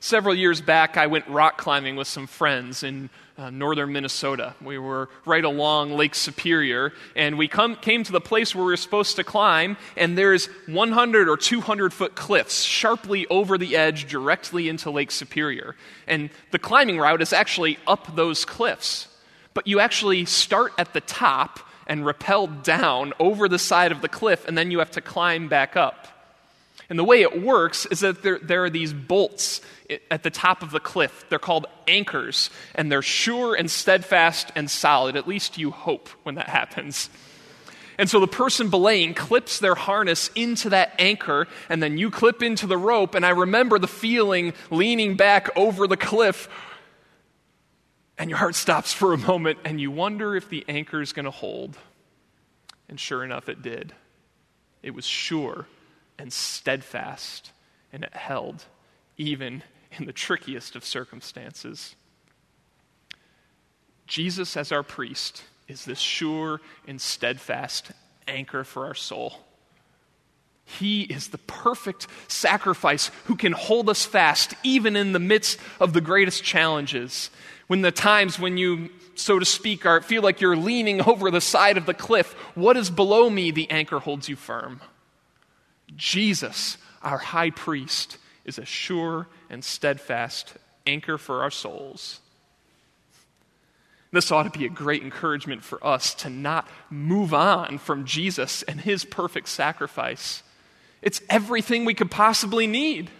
Several 0.00 0.34
years 0.34 0.60
back, 0.60 0.96
I 0.96 1.06
went 1.06 1.26
rock 1.26 1.58
climbing 1.58 1.96
with 1.96 2.06
some 2.06 2.26
friends 2.26 2.82
in 2.82 3.08
uh, 3.38 3.50
northern 3.50 3.92
Minnesota. 3.92 4.54
We 4.62 4.78
were 4.78 5.08
right 5.24 5.44
along 5.44 5.92
Lake 5.92 6.14
Superior, 6.14 6.92
and 7.14 7.36
we 7.38 7.48
come, 7.48 7.76
came 7.76 8.04
to 8.04 8.12
the 8.12 8.20
place 8.20 8.54
where 8.54 8.64
we 8.64 8.72
were 8.72 8.76
supposed 8.76 9.16
to 9.16 9.24
climb, 9.24 9.76
and 9.96 10.16
there's 10.16 10.46
100 10.66 11.28
or 11.28 11.36
200 11.36 11.92
foot 11.92 12.14
cliffs 12.14 12.62
sharply 12.62 13.26
over 13.28 13.58
the 13.58 13.76
edge 13.76 14.08
directly 14.08 14.68
into 14.68 14.90
Lake 14.90 15.10
Superior. 15.10 15.76
And 16.06 16.30
the 16.50 16.58
climbing 16.58 16.98
route 16.98 17.22
is 17.22 17.32
actually 17.32 17.78
up 17.86 18.14
those 18.14 18.44
cliffs. 18.44 19.08
But 19.54 19.66
you 19.66 19.80
actually 19.80 20.26
start 20.26 20.72
at 20.78 20.92
the 20.92 21.00
top 21.00 21.60
and 21.86 22.04
rappel 22.04 22.46
down 22.46 23.12
over 23.18 23.48
the 23.48 23.58
side 23.58 23.92
of 23.92 24.02
the 24.02 24.08
cliff, 24.08 24.46
and 24.46 24.56
then 24.56 24.70
you 24.70 24.78
have 24.78 24.90
to 24.92 25.00
climb 25.00 25.48
back 25.48 25.76
up. 25.76 26.08
And 26.88 26.98
the 26.98 27.04
way 27.04 27.22
it 27.22 27.42
works 27.42 27.86
is 27.86 28.00
that 28.00 28.22
there, 28.22 28.38
there, 28.38 28.64
are 28.64 28.70
these 28.70 28.92
bolts 28.92 29.60
at 30.10 30.22
the 30.22 30.30
top 30.30 30.62
of 30.62 30.70
the 30.70 30.80
cliff. 30.80 31.24
They're 31.28 31.38
called 31.38 31.66
anchors, 31.88 32.50
and 32.74 32.90
they're 32.90 33.02
sure 33.02 33.54
and 33.54 33.70
steadfast 33.70 34.52
and 34.54 34.70
solid. 34.70 35.16
At 35.16 35.26
least 35.26 35.58
you 35.58 35.70
hope 35.70 36.08
when 36.22 36.36
that 36.36 36.48
happens. 36.48 37.10
And 37.98 38.10
so 38.10 38.20
the 38.20 38.28
person 38.28 38.68
belaying 38.68 39.14
clips 39.14 39.58
their 39.58 39.74
harness 39.74 40.30
into 40.34 40.70
that 40.70 40.94
anchor, 40.98 41.48
and 41.68 41.82
then 41.82 41.98
you 41.98 42.10
clip 42.10 42.42
into 42.42 42.66
the 42.66 42.76
rope. 42.76 43.14
And 43.14 43.24
I 43.24 43.30
remember 43.30 43.78
the 43.78 43.88
feeling 43.88 44.52
leaning 44.70 45.16
back 45.16 45.48
over 45.56 45.86
the 45.86 45.96
cliff, 45.96 46.48
and 48.18 48.30
your 48.30 48.38
heart 48.38 48.54
stops 48.54 48.92
for 48.92 49.12
a 49.12 49.18
moment, 49.18 49.58
and 49.64 49.80
you 49.80 49.90
wonder 49.90 50.34
if 50.36 50.48
the 50.48 50.64
anchor 50.68 51.00
is 51.02 51.12
going 51.12 51.24
to 51.24 51.30
hold. 51.30 51.76
And 52.88 52.98
sure 52.98 53.24
enough, 53.24 53.48
it 53.48 53.62
did. 53.62 53.92
It 54.82 54.94
was 54.94 55.04
sure 55.04 55.66
and 56.18 56.32
steadfast, 56.32 57.52
and 57.92 58.04
it 58.04 58.14
held 58.14 58.64
even 59.18 59.62
in 59.92 60.06
the 60.06 60.12
trickiest 60.12 60.76
of 60.76 60.84
circumstances. 60.84 61.94
Jesus, 64.06 64.56
as 64.56 64.72
our 64.72 64.82
priest, 64.82 65.42
is 65.68 65.84
this 65.84 65.98
sure 65.98 66.60
and 66.86 67.00
steadfast 67.00 67.90
anchor 68.28 68.64
for 68.64 68.86
our 68.86 68.94
soul. 68.94 69.45
He 70.66 71.02
is 71.02 71.28
the 71.28 71.38
perfect 71.38 72.08
sacrifice 72.28 73.12
who 73.24 73.36
can 73.36 73.52
hold 73.52 73.88
us 73.88 74.04
fast 74.04 74.54
even 74.64 74.96
in 74.96 75.12
the 75.12 75.20
midst 75.20 75.58
of 75.80 75.92
the 75.92 76.00
greatest 76.00 76.42
challenges. 76.42 77.30
When 77.68 77.82
the 77.82 77.92
times 77.92 78.38
when 78.38 78.56
you, 78.58 78.90
so 79.14 79.38
to 79.38 79.44
speak, 79.44 79.86
are, 79.86 80.00
feel 80.00 80.22
like 80.22 80.40
you're 80.40 80.56
leaning 80.56 81.00
over 81.06 81.30
the 81.30 81.40
side 81.40 81.76
of 81.78 81.86
the 81.86 81.94
cliff, 81.94 82.32
what 82.54 82.76
is 82.76 82.90
below 82.90 83.30
me? 83.30 83.52
The 83.52 83.70
anchor 83.70 84.00
holds 84.00 84.28
you 84.28 84.34
firm. 84.34 84.80
Jesus, 85.94 86.78
our 87.00 87.18
high 87.18 87.50
priest, 87.50 88.18
is 88.44 88.58
a 88.58 88.64
sure 88.64 89.28
and 89.48 89.64
steadfast 89.64 90.54
anchor 90.84 91.16
for 91.16 91.42
our 91.42 91.50
souls. 91.50 92.20
This 94.10 94.32
ought 94.32 94.50
to 94.50 94.58
be 94.58 94.66
a 94.66 94.70
great 94.70 95.02
encouragement 95.02 95.62
for 95.62 95.84
us 95.84 96.14
to 96.16 96.30
not 96.30 96.68
move 96.90 97.32
on 97.32 97.78
from 97.78 98.04
Jesus 98.04 98.62
and 98.64 98.80
his 98.80 99.04
perfect 99.04 99.48
sacrifice. 99.48 100.42
It's 101.06 101.22
everything 101.30 101.84
we 101.84 101.94
could 101.94 102.10
possibly 102.10 102.66
need. 102.66 103.12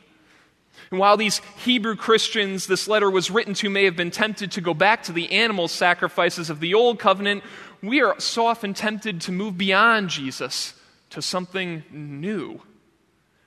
And 0.91 0.99
while 0.99 1.17
these 1.17 1.41
Hebrew 1.65 1.95
Christians 1.95 2.67
this 2.67 2.89
letter 2.89 3.09
was 3.09 3.31
written 3.31 3.55
to 3.55 3.71
may 3.71 3.85
have 3.85 3.95
been 3.95 4.11
tempted 4.11 4.51
to 4.53 4.61
go 4.61 4.75
back 4.75 5.05
to 5.05 5.13
the 5.13 5.31
animal 5.31 5.69
sacrifices 5.69 6.51
of 6.51 6.59
the 6.59 6.75
old 6.75 6.99
covenant, 6.99 7.45
we 7.81 8.03
are 8.03 8.19
so 8.19 8.49
often 8.49 8.75
tempted 8.75 9.21
to 9.21 9.33
move 9.33 9.57
beyond 9.57 10.11
Jesus 10.11 10.75
to 11.11 11.23
something 11.23 11.85
new. 11.93 12.61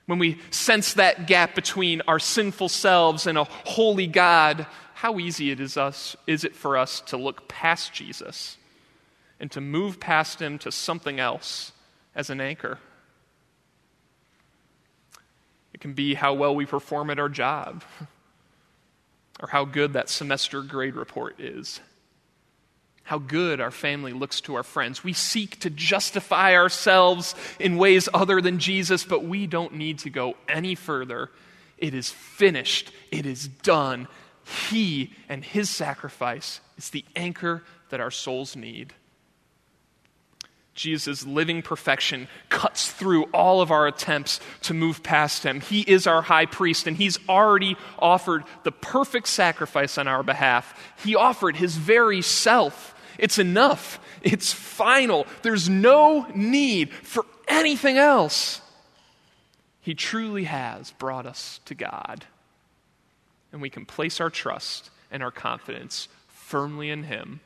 When 0.06 0.18
we 0.18 0.40
sense 0.50 0.94
that 0.94 1.26
gap 1.26 1.54
between 1.54 2.00
our 2.08 2.18
sinful 2.18 2.70
selves 2.70 3.26
and 3.26 3.36
a 3.36 3.44
holy 3.44 4.06
God, 4.06 4.66
how 4.94 5.18
easy 5.18 5.50
it 5.50 5.60
is, 5.60 5.76
us, 5.76 6.16
is 6.26 6.44
it 6.44 6.56
for 6.56 6.78
us 6.78 7.02
to 7.02 7.18
look 7.18 7.46
past 7.46 7.92
Jesus 7.92 8.56
and 9.38 9.50
to 9.50 9.60
move 9.60 10.00
past 10.00 10.40
him 10.40 10.58
to 10.60 10.72
something 10.72 11.20
else 11.20 11.72
as 12.14 12.30
an 12.30 12.40
anchor? 12.40 12.78
It 15.72 15.80
can 15.80 15.92
be 15.92 16.14
how 16.14 16.34
well 16.34 16.54
we 16.54 16.66
perform 16.66 17.10
at 17.10 17.18
our 17.18 17.28
job 17.28 17.84
or 19.40 19.48
how 19.48 19.64
good 19.64 19.92
that 19.94 20.08
semester 20.08 20.62
grade 20.62 20.94
report 20.94 21.40
is. 21.40 21.80
How 23.04 23.18
good 23.18 23.60
our 23.60 23.70
family 23.70 24.12
looks 24.12 24.40
to 24.42 24.54
our 24.54 24.62
friends. 24.62 25.02
We 25.02 25.12
seek 25.12 25.58
to 25.60 25.70
justify 25.70 26.54
ourselves 26.54 27.34
in 27.58 27.76
ways 27.76 28.08
other 28.14 28.40
than 28.40 28.58
Jesus, 28.58 29.04
but 29.04 29.24
we 29.24 29.46
don't 29.46 29.74
need 29.74 29.98
to 30.00 30.10
go 30.10 30.34
any 30.48 30.74
further. 30.74 31.30
It 31.76 31.94
is 31.94 32.10
finished, 32.10 32.92
it 33.10 33.26
is 33.26 33.48
done. 33.48 34.06
He 34.68 35.12
and 35.28 35.44
His 35.44 35.70
sacrifice 35.70 36.60
is 36.76 36.90
the 36.90 37.04
anchor 37.16 37.64
that 37.88 38.00
our 38.00 38.10
souls 38.10 38.54
need. 38.54 38.94
Jesus' 40.80 41.26
living 41.26 41.60
perfection 41.60 42.26
cuts 42.48 42.90
through 42.90 43.24
all 43.34 43.60
of 43.60 43.70
our 43.70 43.86
attempts 43.86 44.40
to 44.62 44.72
move 44.72 45.02
past 45.02 45.44
him. 45.44 45.60
He 45.60 45.82
is 45.82 46.06
our 46.06 46.22
high 46.22 46.46
priest, 46.46 46.86
and 46.86 46.96
he's 46.96 47.18
already 47.28 47.76
offered 47.98 48.44
the 48.64 48.72
perfect 48.72 49.28
sacrifice 49.28 49.98
on 49.98 50.08
our 50.08 50.22
behalf. 50.22 50.74
He 51.04 51.14
offered 51.14 51.56
his 51.56 51.76
very 51.76 52.22
self. 52.22 52.94
It's 53.18 53.38
enough, 53.38 54.00
it's 54.22 54.54
final. 54.54 55.26
There's 55.42 55.68
no 55.68 56.26
need 56.34 56.94
for 56.94 57.26
anything 57.46 57.98
else. 57.98 58.62
He 59.82 59.94
truly 59.94 60.44
has 60.44 60.92
brought 60.92 61.26
us 61.26 61.60
to 61.66 61.74
God, 61.74 62.24
and 63.52 63.60
we 63.60 63.68
can 63.68 63.84
place 63.84 64.18
our 64.18 64.30
trust 64.30 64.88
and 65.10 65.22
our 65.22 65.30
confidence 65.30 66.08
firmly 66.28 66.88
in 66.88 67.02
him. 67.02 67.40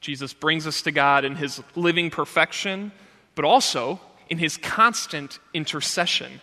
Jesus 0.00 0.32
brings 0.32 0.66
us 0.66 0.82
to 0.82 0.92
God 0.92 1.24
in 1.24 1.36
his 1.36 1.62
living 1.74 2.10
perfection, 2.10 2.92
but 3.34 3.44
also 3.44 4.00
in 4.28 4.38
his 4.38 4.56
constant 4.56 5.38
intercession. 5.54 6.40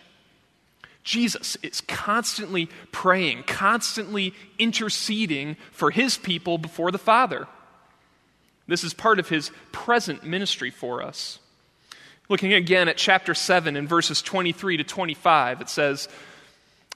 Jesus 1.02 1.56
is 1.62 1.82
constantly 1.82 2.68
praying, 2.90 3.44
constantly 3.44 4.34
interceding 4.58 5.56
for 5.70 5.90
his 5.90 6.16
people 6.16 6.56
before 6.56 6.90
the 6.90 6.98
Father. 6.98 7.46
This 8.66 8.84
is 8.84 8.94
part 8.94 9.18
of 9.18 9.28
his 9.28 9.50
present 9.72 10.24
ministry 10.24 10.70
for 10.70 11.02
us. 11.02 11.38
Looking 12.30 12.54
again 12.54 12.88
at 12.88 12.96
chapter 12.96 13.34
7 13.34 13.76
in 13.76 13.86
verses 13.86 14.22
23 14.22 14.78
to 14.78 14.84
25, 14.84 15.60
it 15.60 15.68
says, 15.68 16.08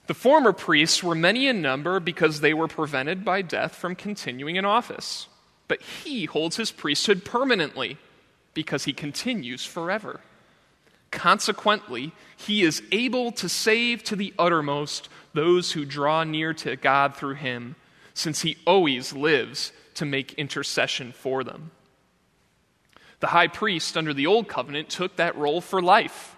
The 0.07 0.15
former 0.15 0.53
priests 0.53 1.03
were 1.03 1.13
many 1.13 1.47
in 1.47 1.61
number 1.61 1.99
because 1.99 2.41
they 2.41 2.55
were 2.55 2.67
prevented 2.67 3.23
by 3.23 3.43
death 3.43 3.75
from 3.75 3.93
continuing 3.95 4.55
in 4.55 4.65
office 4.65 5.27
but 5.69 5.81
he 5.81 6.25
holds 6.25 6.57
his 6.57 6.71
priesthood 6.71 7.23
permanently 7.23 7.97
because 8.53 8.83
he 8.83 8.91
continues 8.91 9.63
forever. 9.63 10.19
Consequently, 11.11 12.11
he 12.35 12.63
is 12.63 12.83
able 12.91 13.31
to 13.31 13.47
save 13.47 14.03
to 14.03 14.15
the 14.17 14.33
uttermost 14.37 15.07
those 15.33 15.71
who 15.71 15.85
draw 15.85 16.23
near 16.23 16.53
to 16.55 16.75
God 16.75 17.15
through 17.15 17.35
him, 17.35 17.75
since 18.13 18.41
he 18.41 18.57
always 18.65 19.13
lives 19.13 19.71
to 19.93 20.05
make 20.05 20.33
intercession 20.33 21.11
for 21.11 21.43
them. 21.43 21.71
The 23.19 23.27
high 23.27 23.47
priest 23.47 23.95
under 23.95 24.13
the 24.13 24.27
old 24.27 24.47
covenant 24.47 24.89
took 24.89 25.17
that 25.17 25.37
role 25.37 25.61
for 25.61 25.81
life. 25.81 26.35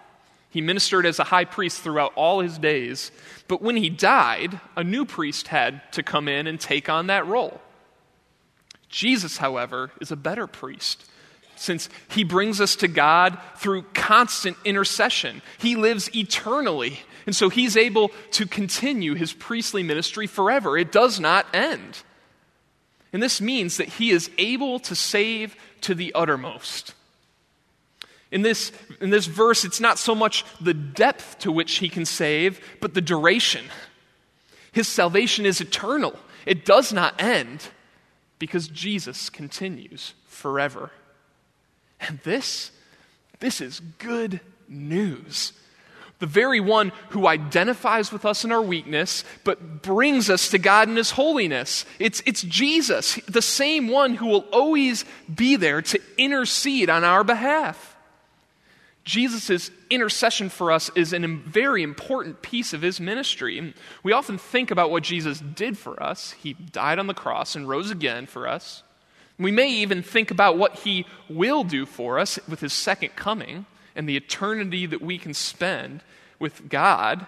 He 0.50 0.60
ministered 0.60 1.06
as 1.06 1.18
a 1.18 1.24
high 1.24 1.46
priest 1.46 1.80
throughout 1.80 2.12
all 2.14 2.40
his 2.40 2.58
days, 2.58 3.10
but 3.48 3.62
when 3.62 3.76
he 3.76 3.88
died, 3.88 4.60
a 4.76 4.84
new 4.84 5.06
priest 5.06 5.48
had 5.48 5.80
to 5.92 6.02
come 6.02 6.28
in 6.28 6.46
and 6.46 6.60
take 6.60 6.90
on 6.90 7.06
that 7.06 7.26
role. 7.26 7.60
Jesus, 8.92 9.38
however, 9.38 9.90
is 10.00 10.12
a 10.12 10.16
better 10.16 10.46
priest 10.46 11.04
since 11.56 11.88
he 12.08 12.24
brings 12.24 12.60
us 12.60 12.76
to 12.76 12.88
God 12.88 13.38
through 13.56 13.82
constant 13.94 14.56
intercession. 14.64 15.42
He 15.58 15.76
lives 15.76 16.14
eternally, 16.14 17.00
and 17.24 17.34
so 17.34 17.48
he's 17.48 17.76
able 17.76 18.10
to 18.32 18.46
continue 18.46 19.14
his 19.14 19.32
priestly 19.32 19.82
ministry 19.82 20.26
forever. 20.26 20.76
It 20.76 20.92
does 20.92 21.18
not 21.18 21.46
end. 21.54 22.02
And 23.12 23.22
this 23.22 23.40
means 23.40 23.76
that 23.76 23.88
he 23.88 24.10
is 24.10 24.30
able 24.38 24.78
to 24.80 24.94
save 24.94 25.56
to 25.82 25.94
the 25.94 26.12
uttermost. 26.14 26.94
In 28.30 28.42
this, 28.42 28.72
in 29.00 29.10
this 29.10 29.26
verse, 29.26 29.64
it's 29.64 29.80
not 29.80 29.98
so 29.98 30.14
much 30.14 30.44
the 30.60 30.74
depth 30.74 31.38
to 31.40 31.52
which 31.52 31.76
he 31.76 31.88
can 31.88 32.06
save, 32.06 32.60
but 32.80 32.94
the 32.94 33.00
duration. 33.00 33.64
His 34.72 34.88
salvation 34.88 35.46
is 35.46 35.60
eternal, 35.60 36.18
it 36.44 36.64
does 36.64 36.92
not 36.92 37.20
end 37.22 37.68
because 38.42 38.66
Jesus 38.66 39.30
continues 39.30 40.14
forever. 40.26 40.90
And 42.00 42.18
this, 42.24 42.72
this 43.38 43.60
is 43.60 43.78
good 44.00 44.40
news. 44.68 45.52
The 46.18 46.26
very 46.26 46.58
one 46.58 46.90
who 47.10 47.28
identifies 47.28 48.10
with 48.10 48.24
us 48.24 48.44
in 48.44 48.50
our 48.50 48.60
weakness, 48.60 49.22
but 49.44 49.80
brings 49.82 50.28
us 50.28 50.48
to 50.48 50.58
God 50.58 50.88
in 50.88 50.96
His 50.96 51.12
holiness. 51.12 51.86
It's, 52.00 52.20
it's 52.26 52.42
Jesus, 52.42 53.14
the 53.28 53.40
same 53.40 53.86
one 53.86 54.14
who 54.14 54.26
will 54.26 54.46
always 54.52 55.04
be 55.32 55.54
there 55.54 55.80
to 55.80 56.00
intercede 56.18 56.90
on 56.90 57.04
our 57.04 57.22
behalf. 57.22 57.94
Jesus' 59.04 59.70
intercession 59.94 60.48
for 60.48 60.72
us 60.72 60.90
is 60.94 61.12
a 61.12 61.18
very 61.18 61.82
important 61.82 62.42
piece 62.42 62.72
of 62.72 62.82
his 62.82 63.00
ministry. 63.00 63.74
We 64.02 64.12
often 64.12 64.38
think 64.38 64.70
about 64.70 64.90
what 64.90 65.02
Jesus 65.02 65.40
did 65.40 65.78
for 65.78 66.02
us. 66.02 66.32
He 66.32 66.54
died 66.54 66.98
on 66.98 67.06
the 67.06 67.14
cross 67.14 67.54
and 67.54 67.68
rose 67.68 67.90
again 67.90 68.26
for 68.26 68.48
us. 68.48 68.82
We 69.38 69.50
may 69.50 69.70
even 69.70 70.02
think 70.02 70.30
about 70.30 70.58
what 70.58 70.80
he 70.80 71.06
will 71.28 71.64
do 71.64 71.86
for 71.86 72.18
us 72.18 72.38
with 72.48 72.60
his 72.60 72.72
second 72.72 73.16
coming 73.16 73.66
and 73.94 74.08
the 74.08 74.16
eternity 74.16 74.86
that 74.86 75.02
we 75.02 75.18
can 75.18 75.34
spend 75.34 76.02
with 76.38 76.68
God. 76.68 77.26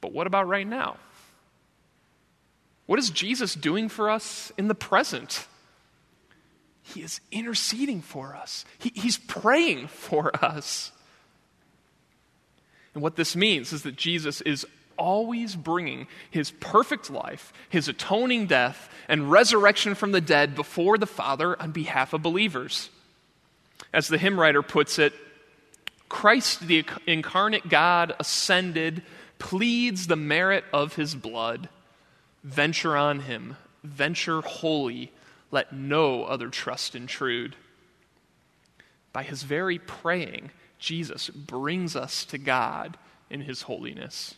But 0.00 0.12
what 0.12 0.26
about 0.26 0.48
right 0.48 0.66
now? 0.66 0.96
What 2.86 2.98
is 2.98 3.10
Jesus 3.10 3.54
doing 3.54 3.88
for 3.88 4.10
us 4.10 4.52
in 4.58 4.68
the 4.68 4.74
present? 4.74 5.46
He 6.82 7.02
is 7.02 7.20
interceding 7.30 8.02
for 8.02 8.34
us, 8.34 8.64
he, 8.78 8.92
He's 8.94 9.18
praying 9.18 9.88
for 9.88 10.32
us. 10.44 10.92
And 12.94 13.02
what 13.02 13.16
this 13.16 13.34
means 13.34 13.72
is 13.72 13.82
that 13.82 13.96
Jesus 13.96 14.40
is 14.42 14.66
always 14.98 15.56
bringing 15.56 16.06
his 16.30 16.50
perfect 16.50 17.10
life, 17.10 17.52
his 17.68 17.88
atoning 17.88 18.46
death, 18.46 18.90
and 19.08 19.30
resurrection 19.30 19.94
from 19.94 20.12
the 20.12 20.20
dead 20.20 20.54
before 20.54 20.98
the 20.98 21.06
Father 21.06 21.60
on 21.60 21.72
behalf 21.72 22.12
of 22.12 22.22
believers. 22.22 22.90
As 23.92 24.08
the 24.08 24.18
hymn 24.18 24.38
writer 24.38 24.62
puts 24.62 24.98
it, 24.98 25.12
Christ, 26.08 26.66
the 26.66 26.84
incarnate 27.06 27.68
God, 27.68 28.14
ascended, 28.20 29.02
pleads 29.38 30.06
the 30.06 30.16
merit 30.16 30.64
of 30.72 30.94
his 30.94 31.14
blood. 31.14 31.68
Venture 32.44 32.96
on 32.96 33.20
him, 33.20 33.56
venture 33.82 34.40
wholly 34.42 35.10
let 35.50 35.72
no 35.72 36.24
other 36.24 36.48
trust 36.48 36.94
intrude. 36.94 37.56
By 39.12 39.22
his 39.22 39.42
very 39.42 39.78
praying, 39.78 40.50
Jesus 40.82 41.30
brings 41.30 41.94
us 41.94 42.24
to 42.26 42.38
God 42.38 42.98
in 43.30 43.40
his 43.40 43.62
holiness. 43.62 44.34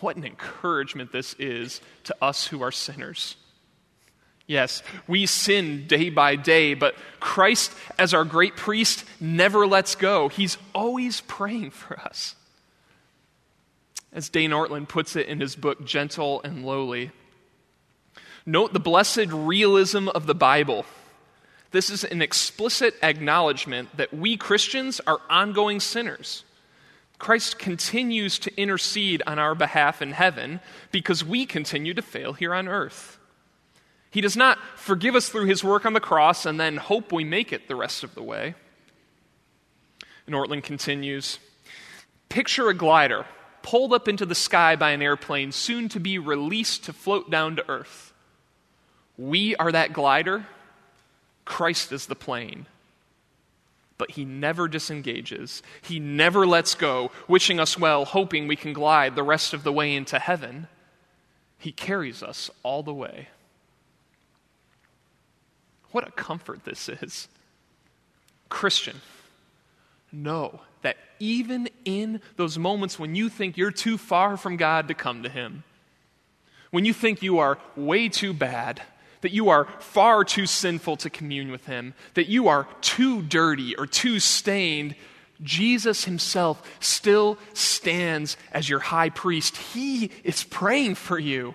What 0.00 0.16
an 0.16 0.24
encouragement 0.24 1.12
this 1.12 1.34
is 1.34 1.80
to 2.02 2.16
us 2.20 2.48
who 2.48 2.60
are 2.60 2.72
sinners. 2.72 3.36
Yes, 4.48 4.82
we 5.06 5.26
sin 5.26 5.86
day 5.86 6.10
by 6.10 6.34
day, 6.34 6.74
but 6.74 6.96
Christ, 7.20 7.72
as 7.96 8.12
our 8.12 8.24
great 8.24 8.56
priest, 8.56 9.04
never 9.20 9.68
lets 9.68 9.94
go. 9.94 10.28
He's 10.28 10.58
always 10.74 11.20
praying 11.22 11.70
for 11.70 11.98
us. 12.00 12.34
As 14.12 14.28
Dane 14.28 14.50
Ortlund 14.50 14.88
puts 14.88 15.14
it 15.14 15.28
in 15.28 15.40
his 15.40 15.54
book, 15.54 15.86
Gentle 15.86 16.42
and 16.42 16.66
Lowly, 16.66 17.12
Note 18.44 18.72
the 18.72 18.80
blessed 18.80 19.28
realism 19.30 20.08
of 20.08 20.26
the 20.26 20.34
Bible. 20.34 20.84
This 21.74 21.90
is 21.90 22.04
an 22.04 22.22
explicit 22.22 22.94
acknowledgement 23.02 23.96
that 23.96 24.14
we 24.14 24.36
Christians 24.36 25.00
are 25.08 25.18
ongoing 25.28 25.80
sinners. 25.80 26.44
Christ 27.18 27.58
continues 27.58 28.38
to 28.38 28.56
intercede 28.56 29.24
on 29.26 29.40
our 29.40 29.56
behalf 29.56 30.00
in 30.00 30.12
heaven 30.12 30.60
because 30.92 31.24
we 31.24 31.46
continue 31.46 31.92
to 31.92 32.00
fail 32.00 32.32
here 32.32 32.54
on 32.54 32.68
earth. 32.68 33.18
He 34.12 34.20
does 34.20 34.36
not 34.36 34.58
forgive 34.76 35.16
us 35.16 35.28
through 35.28 35.46
his 35.46 35.64
work 35.64 35.84
on 35.84 35.94
the 35.94 36.00
cross 36.00 36.46
and 36.46 36.60
then 36.60 36.76
hope 36.76 37.10
we 37.10 37.24
make 37.24 37.52
it 37.52 37.66
the 37.66 37.74
rest 37.74 38.04
of 38.04 38.14
the 38.14 38.22
way. 38.22 38.54
And 40.28 40.36
Ortlund 40.36 40.62
continues 40.62 41.40
Picture 42.28 42.68
a 42.68 42.74
glider 42.74 43.26
pulled 43.62 43.92
up 43.92 44.06
into 44.06 44.24
the 44.24 44.36
sky 44.36 44.76
by 44.76 44.92
an 44.92 45.02
airplane, 45.02 45.50
soon 45.50 45.88
to 45.88 45.98
be 45.98 46.18
released 46.18 46.84
to 46.84 46.92
float 46.92 47.32
down 47.32 47.56
to 47.56 47.68
earth. 47.68 48.12
We 49.18 49.56
are 49.56 49.72
that 49.72 49.92
glider, 49.92 50.46
Christ 51.44 51.92
is 51.92 52.06
the 52.06 52.14
plane. 52.14 52.66
But 53.96 54.12
he 54.12 54.24
never 54.24 54.66
disengages. 54.66 55.62
He 55.82 56.00
never 56.00 56.46
lets 56.46 56.74
go, 56.74 57.10
wishing 57.28 57.60
us 57.60 57.78
well, 57.78 58.04
hoping 58.04 58.48
we 58.48 58.56
can 58.56 58.72
glide 58.72 59.14
the 59.14 59.22
rest 59.22 59.54
of 59.54 59.62
the 59.62 59.72
way 59.72 59.94
into 59.94 60.18
heaven. 60.18 60.66
He 61.58 61.70
carries 61.70 62.22
us 62.22 62.50
all 62.62 62.82
the 62.82 62.94
way. 62.94 63.28
What 65.92 66.06
a 66.06 66.10
comfort 66.10 66.64
this 66.64 66.88
is. 66.88 67.28
Christian, 68.48 69.00
know 70.14 70.60
that 70.82 70.96
even 71.18 71.68
in 71.84 72.20
those 72.36 72.58
moments 72.58 72.98
when 72.98 73.14
you 73.14 73.28
think 73.28 73.56
you're 73.56 73.70
too 73.70 73.98
far 73.98 74.36
from 74.36 74.56
God 74.56 74.88
to 74.88 74.94
come 74.94 75.22
to 75.22 75.28
Him, 75.28 75.64
when 76.70 76.84
you 76.84 76.92
think 76.92 77.22
you 77.22 77.38
are 77.38 77.58
way 77.76 78.08
too 78.08 78.32
bad, 78.32 78.82
that 79.24 79.32
you 79.32 79.48
are 79.48 79.66
far 79.78 80.22
too 80.22 80.44
sinful 80.44 80.98
to 80.98 81.08
commune 81.08 81.50
with 81.50 81.64
Him, 81.64 81.94
that 82.12 82.28
you 82.28 82.46
are 82.48 82.68
too 82.82 83.22
dirty 83.22 83.74
or 83.74 83.86
too 83.86 84.20
stained, 84.20 84.94
Jesus 85.42 86.04
Himself 86.04 86.62
still 86.78 87.38
stands 87.54 88.36
as 88.52 88.68
your 88.68 88.80
high 88.80 89.08
priest. 89.08 89.56
He 89.56 90.10
is 90.24 90.44
praying 90.44 90.96
for 90.96 91.18
you 91.18 91.54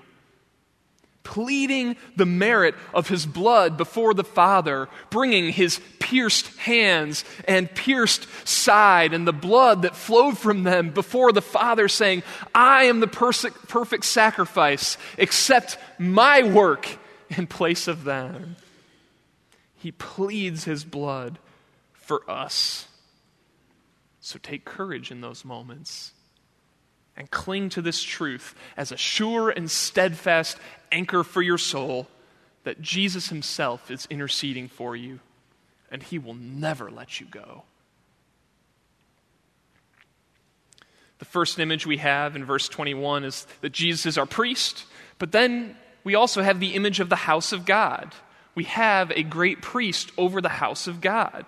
pleading 1.22 1.96
the 2.16 2.26
merit 2.26 2.74
of 2.92 3.08
his 3.08 3.28
blood 3.28 3.78
before 3.78 4.16
the 4.16 4.24
Father, 4.24 4.90
bringing 5.12 5.52
his 5.52 5.80
pierced 6.00 6.48
hands 6.58 7.24
and 7.48 7.72
pierced 7.76 8.26
side 8.48 9.14
and 9.14 9.28
the 9.28 9.34
blood 9.34 9.84
that 9.84 9.96
flowed 9.96 10.40
from 10.40 10.64
them 10.64 10.90
before 10.90 11.32
the 11.32 11.42
Father, 11.42 11.88
saying, 11.88 12.24
I 12.56 12.86
am 12.86 13.00
the 13.00 13.06
perfect 13.06 14.06
sacrifice, 14.06 14.98
accept 15.20 15.78
my 16.00 16.42
work 16.42 16.98
in 17.38 17.48
place 17.48 17.88
of 17.88 18.04
them. 18.04 18.56
He 19.76 19.92
pleads 19.92 20.66
his 20.66 20.84
blood 20.84 21.40
for 21.94 22.30
us. 22.30 22.88
So 24.20 24.40
take 24.42 24.66
courage 24.66 25.12
in 25.12 25.22
those 25.22 25.46
moments 25.46 26.14
and 27.16 27.30
cling 27.32 27.70
to 27.70 27.82
this 27.82 28.02
truth 28.02 28.56
as 28.76 28.92
a 28.92 28.98
sure 28.98 29.50
and 29.50 29.70
steadfast 29.70 30.58
anchor 30.92 31.24
for 31.24 31.42
your 31.42 31.58
soul 31.58 32.08
that 32.64 32.82
Jesus 32.82 33.30
himself 33.30 33.90
is 33.90 34.08
interceding 34.10 34.68
for 34.68 34.96
you 34.96 35.20
and 35.92 36.04
he 36.04 36.20
will 36.20 36.34
never 36.34 36.92
let 36.92 37.20
you 37.20 37.26
go. 37.26 37.64
The 41.20 41.26
first 41.26 41.60
image 41.60 41.86
we 41.86 41.98
have 41.98 42.36
in 42.36 42.46
verse 42.46 42.70
21 42.70 43.26
is 43.26 43.46
that 43.62 43.72
Jesus 43.72 44.06
is 44.06 44.18
our 44.18 44.26
priest, 44.26 44.86
but 45.18 45.32
then 45.32 45.76
we 46.10 46.16
also 46.16 46.42
have 46.42 46.60
the 46.60 46.74
image 46.74 47.00
of 47.00 47.08
the 47.08 47.16
house 47.16 47.52
of 47.54 47.68
God. 47.68 48.16
We 48.56 48.64
have 48.64 49.12
a 49.12 49.22
great 49.22 49.62
priest 49.62 50.12
over 50.18 50.42
the 50.42 50.50
house 50.50 50.88
of 50.88 51.02
God. 51.02 51.46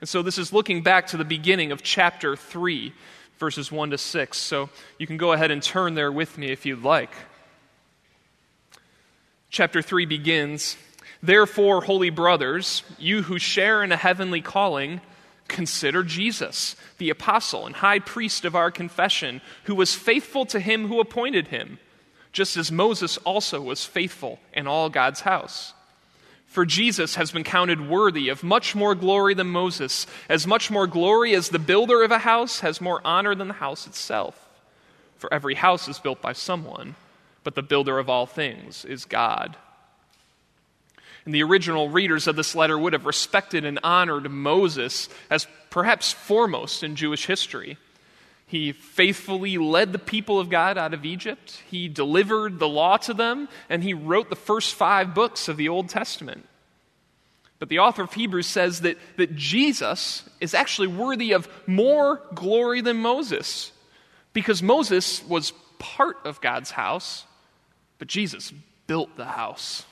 And 0.00 0.08
so 0.08 0.22
this 0.22 0.38
is 0.38 0.54
looking 0.54 0.82
back 0.82 1.08
to 1.08 1.18
the 1.18 1.24
beginning 1.26 1.70
of 1.70 1.82
chapter 1.82 2.34
3, 2.34 2.94
verses 3.36 3.70
1 3.70 3.90
to 3.90 3.98
6. 3.98 4.38
So 4.38 4.70
you 4.96 5.06
can 5.06 5.18
go 5.18 5.32
ahead 5.32 5.50
and 5.50 5.62
turn 5.62 5.96
there 5.96 6.10
with 6.10 6.38
me 6.38 6.50
if 6.50 6.64
you'd 6.64 6.82
like. 6.82 7.10
Chapter 9.50 9.82
3 9.82 10.06
begins 10.06 10.78
Therefore, 11.22 11.82
holy 11.82 12.08
brothers, 12.08 12.82
you 12.98 13.24
who 13.24 13.38
share 13.38 13.84
in 13.84 13.92
a 13.92 13.98
heavenly 13.98 14.40
calling, 14.40 15.02
consider 15.46 16.02
Jesus, 16.02 16.74
the 16.96 17.10
apostle 17.10 17.66
and 17.66 17.76
high 17.76 17.98
priest 17.98 18.46
of 18.46 18.56
our 18.56 18.70
confession, 18.70 19.42
who 19.64 19.74
was 19.74 19.94
faithful 19.94 20.46
to 20.46 20.58
him 20.58 20.88
who 20.88 21.00
appointed 21.00 21.48
him, 21.48 21.78
just 22.38 22.56
as 22.56 22.72
Moses 22.72 23.18
also 23.18 23.60
was 23.60 23.84
faithful 23.84 24.38
in 24.54 24.68
all 24.68 24.88
God's 24.88 25.22
house. 25.22 25.74
For 26.46 26.64
Jesus 26.64 27.16
has 27.16 27.32
been 27.32 27.44
counted 27.44 27.90
worthy 27.90 28.28
of 28.28 28.44
much 28.44 28.76
more 28.76 28.94
glory 28.94 29.34
than 29.34 29.48
Moses, 29.48 30.06
as 30.28 30.46
much 30.46 30.70
more 30.70 30.86
glory 30.86 31.34
as 31.34 31.48
the 31.48 31.58
builder 31.58 32.02
of 32.02 32.12
a 32.12 32.18
house 32.18 32.60
has 32.60 32.80
more 32.80 33.02
honor 33.04 33.34
than 33.34 33.48
the 33.48 33.54
house 33.54 33.88
itself. 33.88 34.48
For 35.16 35.34
every 35.34 35.56
house 35.56 35.88
is 35.88 35.98
built 35.98 36.22
by 36.22 36.32
someone 36.32 36.94
but 37.42 37.54
the 37.54 37.62
builder 37.62 37.98
of 37.98 38.08
all 38.08 38.26
things 38.26 38.84
is 38.84 39.04
God. 39.04 39.56
And 41.24 41.34
the 41.34 41.42
original 41.42 41.88
readers 41.88 42.26
of 42.26 42.36
this 42.36 42.54
letter 42.54 42.78
would 42.78 42.92
have 42.92 43.06
respected 43.06 43.64
and 43.64 43.80
honored 43.82 44.30
Moses 44.30 45.08
as 45.28 45.46
perhaps 45.70 46.12
foremost 46.12 46.84
in 46.84 46.94
Jewish 46.94 47.26
history. 47.26 47.78
He 48.48 48.72
faithfully 48.72 49.58
led 49.58 49.92
the 49.92 49.98
people 49.98 50.40
of 50.40 50.48
God 50.48 50.78
out 50.78 50.94
of 50.94 51.04
Egypt. 51.04 51.62
He 51.70 51.86
delivered 51.86 52.58
the 52.58 52.68
law 52.68 52.96
to 52.96 53.12
them, 53.12 53.48
and 53.68 53.84
he 53.84 53.92
wrote 53.92 54.30
the 54.30 54.36
first 54.36 54.74
five 54.74 55.14
books 55.14 55.48
of 55.48 55.58
the 55.58 55.68
Old 55.68 55.90
Testament. 55.90 56.48
But 57.58 57.68
the 57.68 57.80
author 57.80 58.02
of 58.02 58.14
Hebrews 58.14 58.46
says 58.46 58.80
that, 58.80 58.96
that 59.18 59.36
Jesus 59.36 60.28
is 60.40 60.54
actually 60.54 60.88
worthy 60.88 61.32
of 61.32 61.46
more 61.66 62.22
glory 62.34 62.80
than 62.80 62.96
Moses, 62.96 63.70
because 64.32 64.62
Moses 64.62 65.22
was 65.26 65.52
part 65.78 66.16
of 66.24 66.40
God's 66.40 66.70
house, 66.70 67.26
but 67.98 68.08
Jesus 68.08 68.52
built 68.86 69.14
the 69.16 69.26
house. 69.26 69.84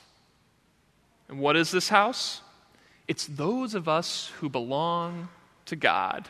And 1.29 1.39
what 1.39 1.55
is 1.55 1.69
this 1.69 1.89
house? 1.89 2.41
It's 3.07 3.27
those 3.27 3.75
of 3.75 3.87
us 3.87 4.31
who 4.39 4.49
belong 4.49 5.29
to 5.65 5.75
God. 5.75 6.27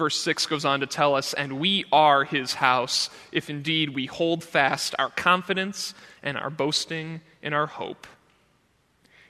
Verse 0.00 0.18
6 0.18 0.46
goes 0.46 0.64
on 0.64 0.80
to 0.80 0.86
tell 0.86 1.14
us, 1.14 1.34
and 1.34 1.60
we 1.60 1.84
are 1.92 2.24
his 2.24 2.54
house, 2.54 3.10
if 3.32 3.50
indeed 3.50 3.90
we 3.90 4.06
hold 4.06 4.42
fast 4.42 4.94
our 4.98 5.10
confidence 5.10 5.92
and 6.22 6.38
our 6.38 6.48
boasting 6.48 7.20
in 7.42 7.52
our 7.52 7.66
hope. 7.66 8.06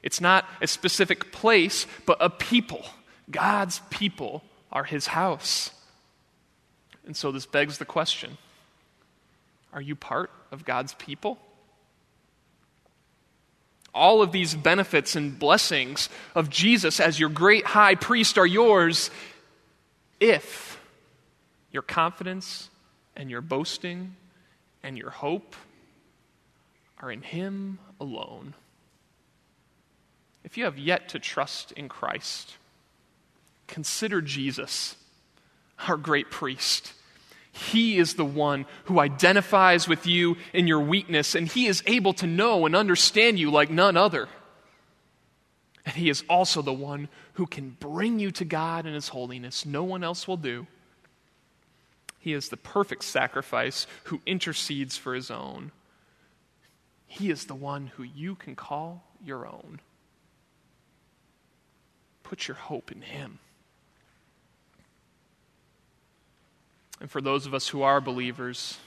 It's 0.00 0.20
not 0.20 0.48
a 0.62 0.68
specific 0.68 1.32
place, 1.32 1.88
but 2.06 2.18
a 2.20 2.30
people. 2.30 2.84
God's 3.28 3.80
people 3.90 4.44
are 4.70 4.84
his 4.84 5.08
house. 5.08 5.72
And 7.04 7.16
so 7.16 7.32
this 7.32 7.46
begs 7.46 7.78
the 7.78 7.84
question 7.84 8.38
are 9.72 9.82
you 9.82 9.96
part 9.96 10.30
of 10.52 10.64
God's 10.64 10.94
people? 10.94 11.40
All 13.92 14.22
of 14.22 14.30
these 14.30 14.54
benefits 14.54 15.16
and 15.16 15.36
blessings 15.36 16.08
of 16.36 16.48
Jesus 16.48 17.00
as 17.00 17.18
your 17.18 17.28
great 17.28 17.66
high 17.66 17.96
priest 17.96 18.38
are 18.38 18.46
yours 18.46 19.10
if 20.20 20.80
your 21.72 21.82
confidence 21.82 22.70
and 23.16 23.30
your 23.30 23.40
boasting 23.40 24.14
and 24.82 24.96
your 24.96 25.10
hope 25.10 25.56
are 27.00 27.10
in 27.10 27.22
Him 27.22 27.78
alone. 28.00 28.54
If 30.44 30.56
you 30.56 30.64
have 30.64 30.78
yet 30.78 31.10
to 31.10 31.18
trust 31.18 31.72
in 31.72 31.88
Christ, 31.88 32.56
consider 33.66 34.20
Jesus, 34.20 34.96
our 35.86 35.96
great 35.96 36.30
priest 36.30 36.92
he 37.52 37.98
is 37.98 38.14
the 38.14 38.24
one 38.24 38.66
who 38.84 39.00
identifies 39.00 39.88
with 39.88 40.06
you 40.06 40.36
in 40.52 40.66
your 40.66 40.80
weakness, 40.80 41.34
and 41.34 41.48
He 41.48 41.66
is 41.66 41.82
able 41.86 42.14
to 42.14 42.26
know 42.26 42.66
and 42.66 42.76
understand 42.76 43.38
you 43.38 43.50
like 43.50 43.70
none 43.70 43.96
other. 43.96 44.28
And 45.86 45.94
He 45.94 46.10
is 46.10 46.24
also 46.28 46.62
the 46.62 46.72
one 46.72 47.08
who 47.34 47.46
can 47.46 47.76
bring 47.80 48.18
you 48.18 48.30
to 48.32 48.44
God 48.44 48.86
in 48.86 48.94
His 48.94 49.08
holiness. 49.08 49.64
No 49.64 49.84
one 49.84 50.04
else 50.04 50.28
will 50.28 50.36
do. 50.36 50.66
He 52.18 52.34
is 52.34 52.50
the 52.50 52.56
perfect 52.56 53.04
sacrifice 53.04 53.86
who 54.04 54.20
intercedes 54.26 54.96
for 54.96 55.14
His 55.14 55.30
own. 55.30 55.72
He 57.06 57.30
is 57.30 57.46
the 57.46 57.54
one 57.54 57.88
who 57.96 58.02
you 58.02 58.34
can 58.34 58.54
call 58.54 59.02
your 59.24 59.46
own. 59.46 59.80
Put 62.22 62.46
your 62.46 62.56
hope 62.56 62.92
in 62.92 63.00
Him. 63.00 63.38
And 67.00 67.10
for 67.10 67.20
those 67.20 67.46
of 67.46 67.54
us 67.54 67.68
who 67.68 67.82
are 67.82 68.00
believers, 68.00 68.78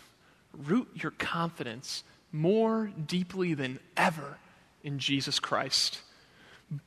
root 0.56 0.88
your 0.93 1.12
confidence 1.12 2.03
more 2.32 2.91
deeply 3.08 3.56
than 3.56 3.79
ever 3.97 4.38
in 4.84 4.99
Jesus 4.99 5.39
Christ. 5.39 5.99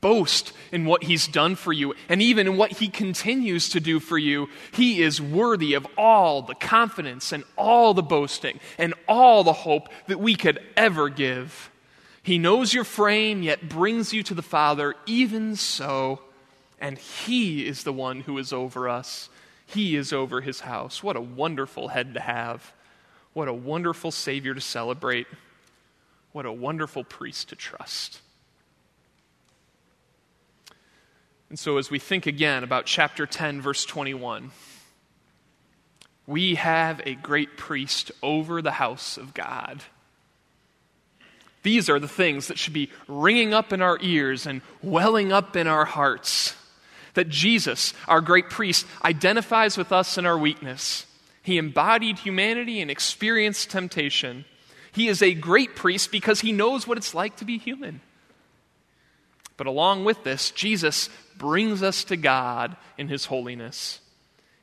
Boast 0.00 0.52
in 0.72 0.84
what 0.84 1.04
he's 1.04 1.28
done 1.28 1.54
for 1.54 1.72
you 1.72 1.94
and 2.08 2.20
even 2.20 2.46
in 2.46 2.56
what 2.56 2.72
he 2.72 2.88
continues 2.88 3.68
to 3.70 3.80
do 3.80 4.00
for 4.00 4.18
you. 4.18 4.48
He 4.72 5.02
is 5.02 5.20
worthy 5.20 5.74
of 5.74 5.86
all 5.96 6.42
the 6.42 6.54
confidence 6.54 7.32
and 7.32 7.44
all 7.56 7.94
the 7.94 8.02
boasting 8.02 8.60
and 8.78 8.94
all 9.08 9.44
the 9.44 9.52
hope 9.52 9.88
that 10.08 10.20
we 10.20 10.34
could 10.34 10.60
ever 10.76 11.08
give. 11.08 11.70
He 12.22 12.38
knows 12.38 12.74
your 12.74 12.84
frame, 12.84 13.42
yet 13.42 13.68
brings 13.68 14.12
you 14.12 14.24
to 14.24 14.34
the 14.34 14.42
Father, 14.42 14.96
even 15.06 15.54
so, 15.54 16.20
and 16.80 16.98
he 16.98 17.64
is 17.64 17.84
the 17.84 17.92
one 17.92 18.20
who 18.20 18.36
is 18.38 18.52
over 18.52 18.88
us. 18.88 19.28
He 19.66 19.94
is 19.94 20.12
over 20.12 20.40
his 20.40 20.60
house. 20.60 21.02
What 21.02 21.16
a 21.16 21.20
wonderful 21.20 21.88
head 21.88 22.14
to 22.14 22.20
have. 22.20 22.72
What 23.32 23.46
a 23.46 23.54
wonderful 23.54 24.10
Savior 24.10 24.54
to 24.54 24.60
celebrate. 24.60 25.26
What 26.32 26.46
a 26.46 26.52
wonderful 26.52 27.04
priest 27.04 27.50
to 27.50 27.56
trust. 27.56 28.20
And 31.48 31.58
so, 31.58 31.78
as 31.78 31.90
we 31.90 31.98
think 31.98 32.26
again 32.26 32.64
about 32.64 32.86
chapter 32.86 33.26
10, 33.26 33.60
verse 33.60 33.84
21, 33.84 34.50
We 36.26 36.56
have 36.56 37.00
a 37.04 37.14
great 37.14 37.56
priest 37.56 38.10
over 38.22 38.60
the 38.60 38.72
house 38.72 39.16
of 39.16 39.32
God. 39.32 39.82
These 41.62 41.88
are 41.88 41.98
the 41.98 42.08
things 42.08 42.48
that 42.48 42.58
should 42.58 42.72
be 42.72 42.90
ringing 43.08 43.52
up 43.52 43.72
in 43.72 43.82
our 43.82 43.98
ears 44.00 44.46
and 44.46 44.60
welling 44.82 45.32
up 45.32 45.56
in 45.56 45.66
our 45.66 45.84
hearts. 45.84 46.54
That 47.14 47.28
Jesus, 47.28 47.94
our 48.06 48.20
great 48.20 48.50
priest, 48.50 48.86
identifies 49.02 49.76
with 49.76 49.90
us 49.90 50.18
in 50.18 50.26
our 50.26 50.38
weakness. 50.38 51.06
He 51.42 51.58
embodied 51.58 52.18
humanity 52.18 52.80
and 52.80 52.90
experienced 52.90 53.70
temptation. 53.70 54.44
He 54.92 55.08
is 55.08 55.22
a 55.22 55.34
great 55.34 55.76
priest 55.76 56.10
because 56.12 56.40
he 56.40 56.52
knows 56.52 56.86
what 56.86 56.98
it's 56.98 57.14
like 57.14 57.36
to 57.36 57.44
be 57.44 57.58
human. 57.58 58.00
But 59.56 59.66
along 59.66 60.04
with 60.04 60.22
this, 60.24 60.50
Jesus 60.50 61.08
brings 61.38 61.82
us 61.82 62.04
to 62.04 62.16
God 62.16 62.76
in 62.98 63.08
his 63.08 63.26
holiness. 63.26 64.00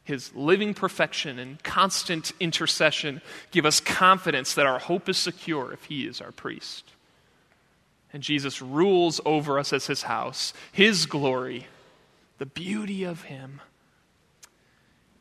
His 0.04 0.34
living 0.36 0.74
perfection 0.74 1.40
and 1.40 1.62
constant 1.64 2.34
intercession 2.40 3.22
give 3.52 3.66
us 3.66 3.80
confidence 3.80 4.54
that 4.54 4.66
our 4.66 4.80
hope 4.80 5.08
is 5.08 5.18
secure 5.18 5.72
if 5.72 5.86
he 5.86 6.06
is 6.06 6.20
our 6.20 6.32
priest. 6.32 6.84
And 8.12 8.22
Jesus 8.22 8.62
rules 8.62 9.22
over 9.26 9.58
us 9.58 9.74
as 9.74 9.88
his 9.88 10.04
house, 10.04 10.54
his 10.72 11.06
glory, 11.06 11.68
the 12.38 12.46
beauty 12.46 13.04
of 13.04 13.24
him, 13.24 13.62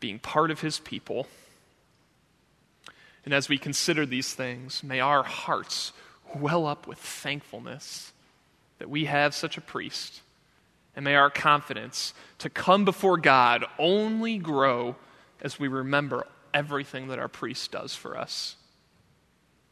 being 0.01 0.19
part 0.19 0.51
of 0.51 0.61
his 0.61 0.81
people. 0.81 1.29
And 3.25 3.33
as 3.33 3.49
we 3.49 3.57
consider 3.57 4.05
these 4.05 4.35
things, 4.35 4.83
may 4.83 4.99
our 4.99 5.23
hearts 5.23 5.93
well 6.35 6.67
up 6.67 6.87
with 6.87 6.99
thankfulness 6.99 8.13
that 8.79 8.91
we 8.91 9.05
have 9.05 9.33
such 9.33 9.57
a 9.57 9.61
priest. 9.61 10.23
And 10.95 11.05
may 11.05 11.15
our 11.15 11.31
confidence 11.31 12.13
to 12.39 12.51
come 12.51 12.85
before 12.85 13.17
God 13.17 13.65
only 13.79 14.39
grow 14.39 14.97
as 15.41 15.59
we 15.59 15.69
remember 15.69 16.27
everything 16.53 17.09
that 17.09 17.19
our 17.19 17.29
priest 17.29 17.73
does 17.73 17.95
for 17.95 18.17
us. 18.17 18.57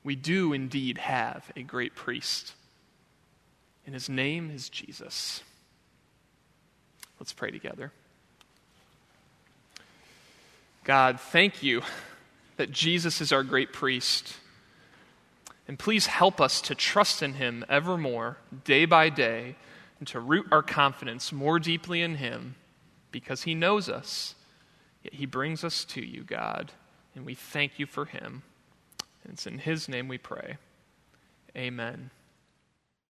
We 0.03 0.17
do 0.17 0.53
indeed 0.53 0.99
have 0.99 1.51
a 1.55 1.63
great 1.63 1.95
priest 1.95 2.55
and 3.91 3.95
his 3.97 4.09
name 4.09 4.51
is 4.51 4.69
Jesus. 4.69 5.43
Let's 7.19 7.33
pray 7.33 7.51
together. 7.51 7.91
God, 10.85 11.19
thank 11.19 11.63
you 11.63 11.83
that 12.57 12.71
Jesus 12.71 13.21
is 13.21 13.33
our 13.33 13.43
great 13.43 13.73
priest. 13.73 14.37
And 15.67 15.77
please 15.77 16.07
help 16.07 16.41
us 16.41 16.61
to 16.63 16.77
trust 16.77 17.21
in 17.21 17.35
him 17.35 17.65
evermore, 17.69 18.39
day 18.63 18.85
by 18.85 19.09
day, 19.09 19.57
and 20.01 20.09
to 20.09 20.19
root 20.19 20.47
our 20.51 20.63
confidence 20.63 21.31
more 21.31 21.61
deeply 21.61 22.03
in 22.03 22.17
him 22.17 22.57
because 23.13 23.43
he 23.43 23.55
knows 23.55 23.89
us. 23.89 24.35
Yet 25.05 25.15
he 25.15 25.27
brings 25.27 25.63
us 25.63 25.85
to 25.87 26.05
you, 26.05 26.25
God, 26.25 26.73
and 27.15 27.25
we 27.25 27.35
thank 27.35 27.79
you 27.79 27.87
for 27.87 28.07
him. 28.07 28.43
And 29.23 29.35
it's 29.35 29.47
in 29.47 29.59
his 29.59 29.89
name 29.89 30.09
we 30.09 30.19
pray. 30.19 30.57
Amen. 31.57 32.11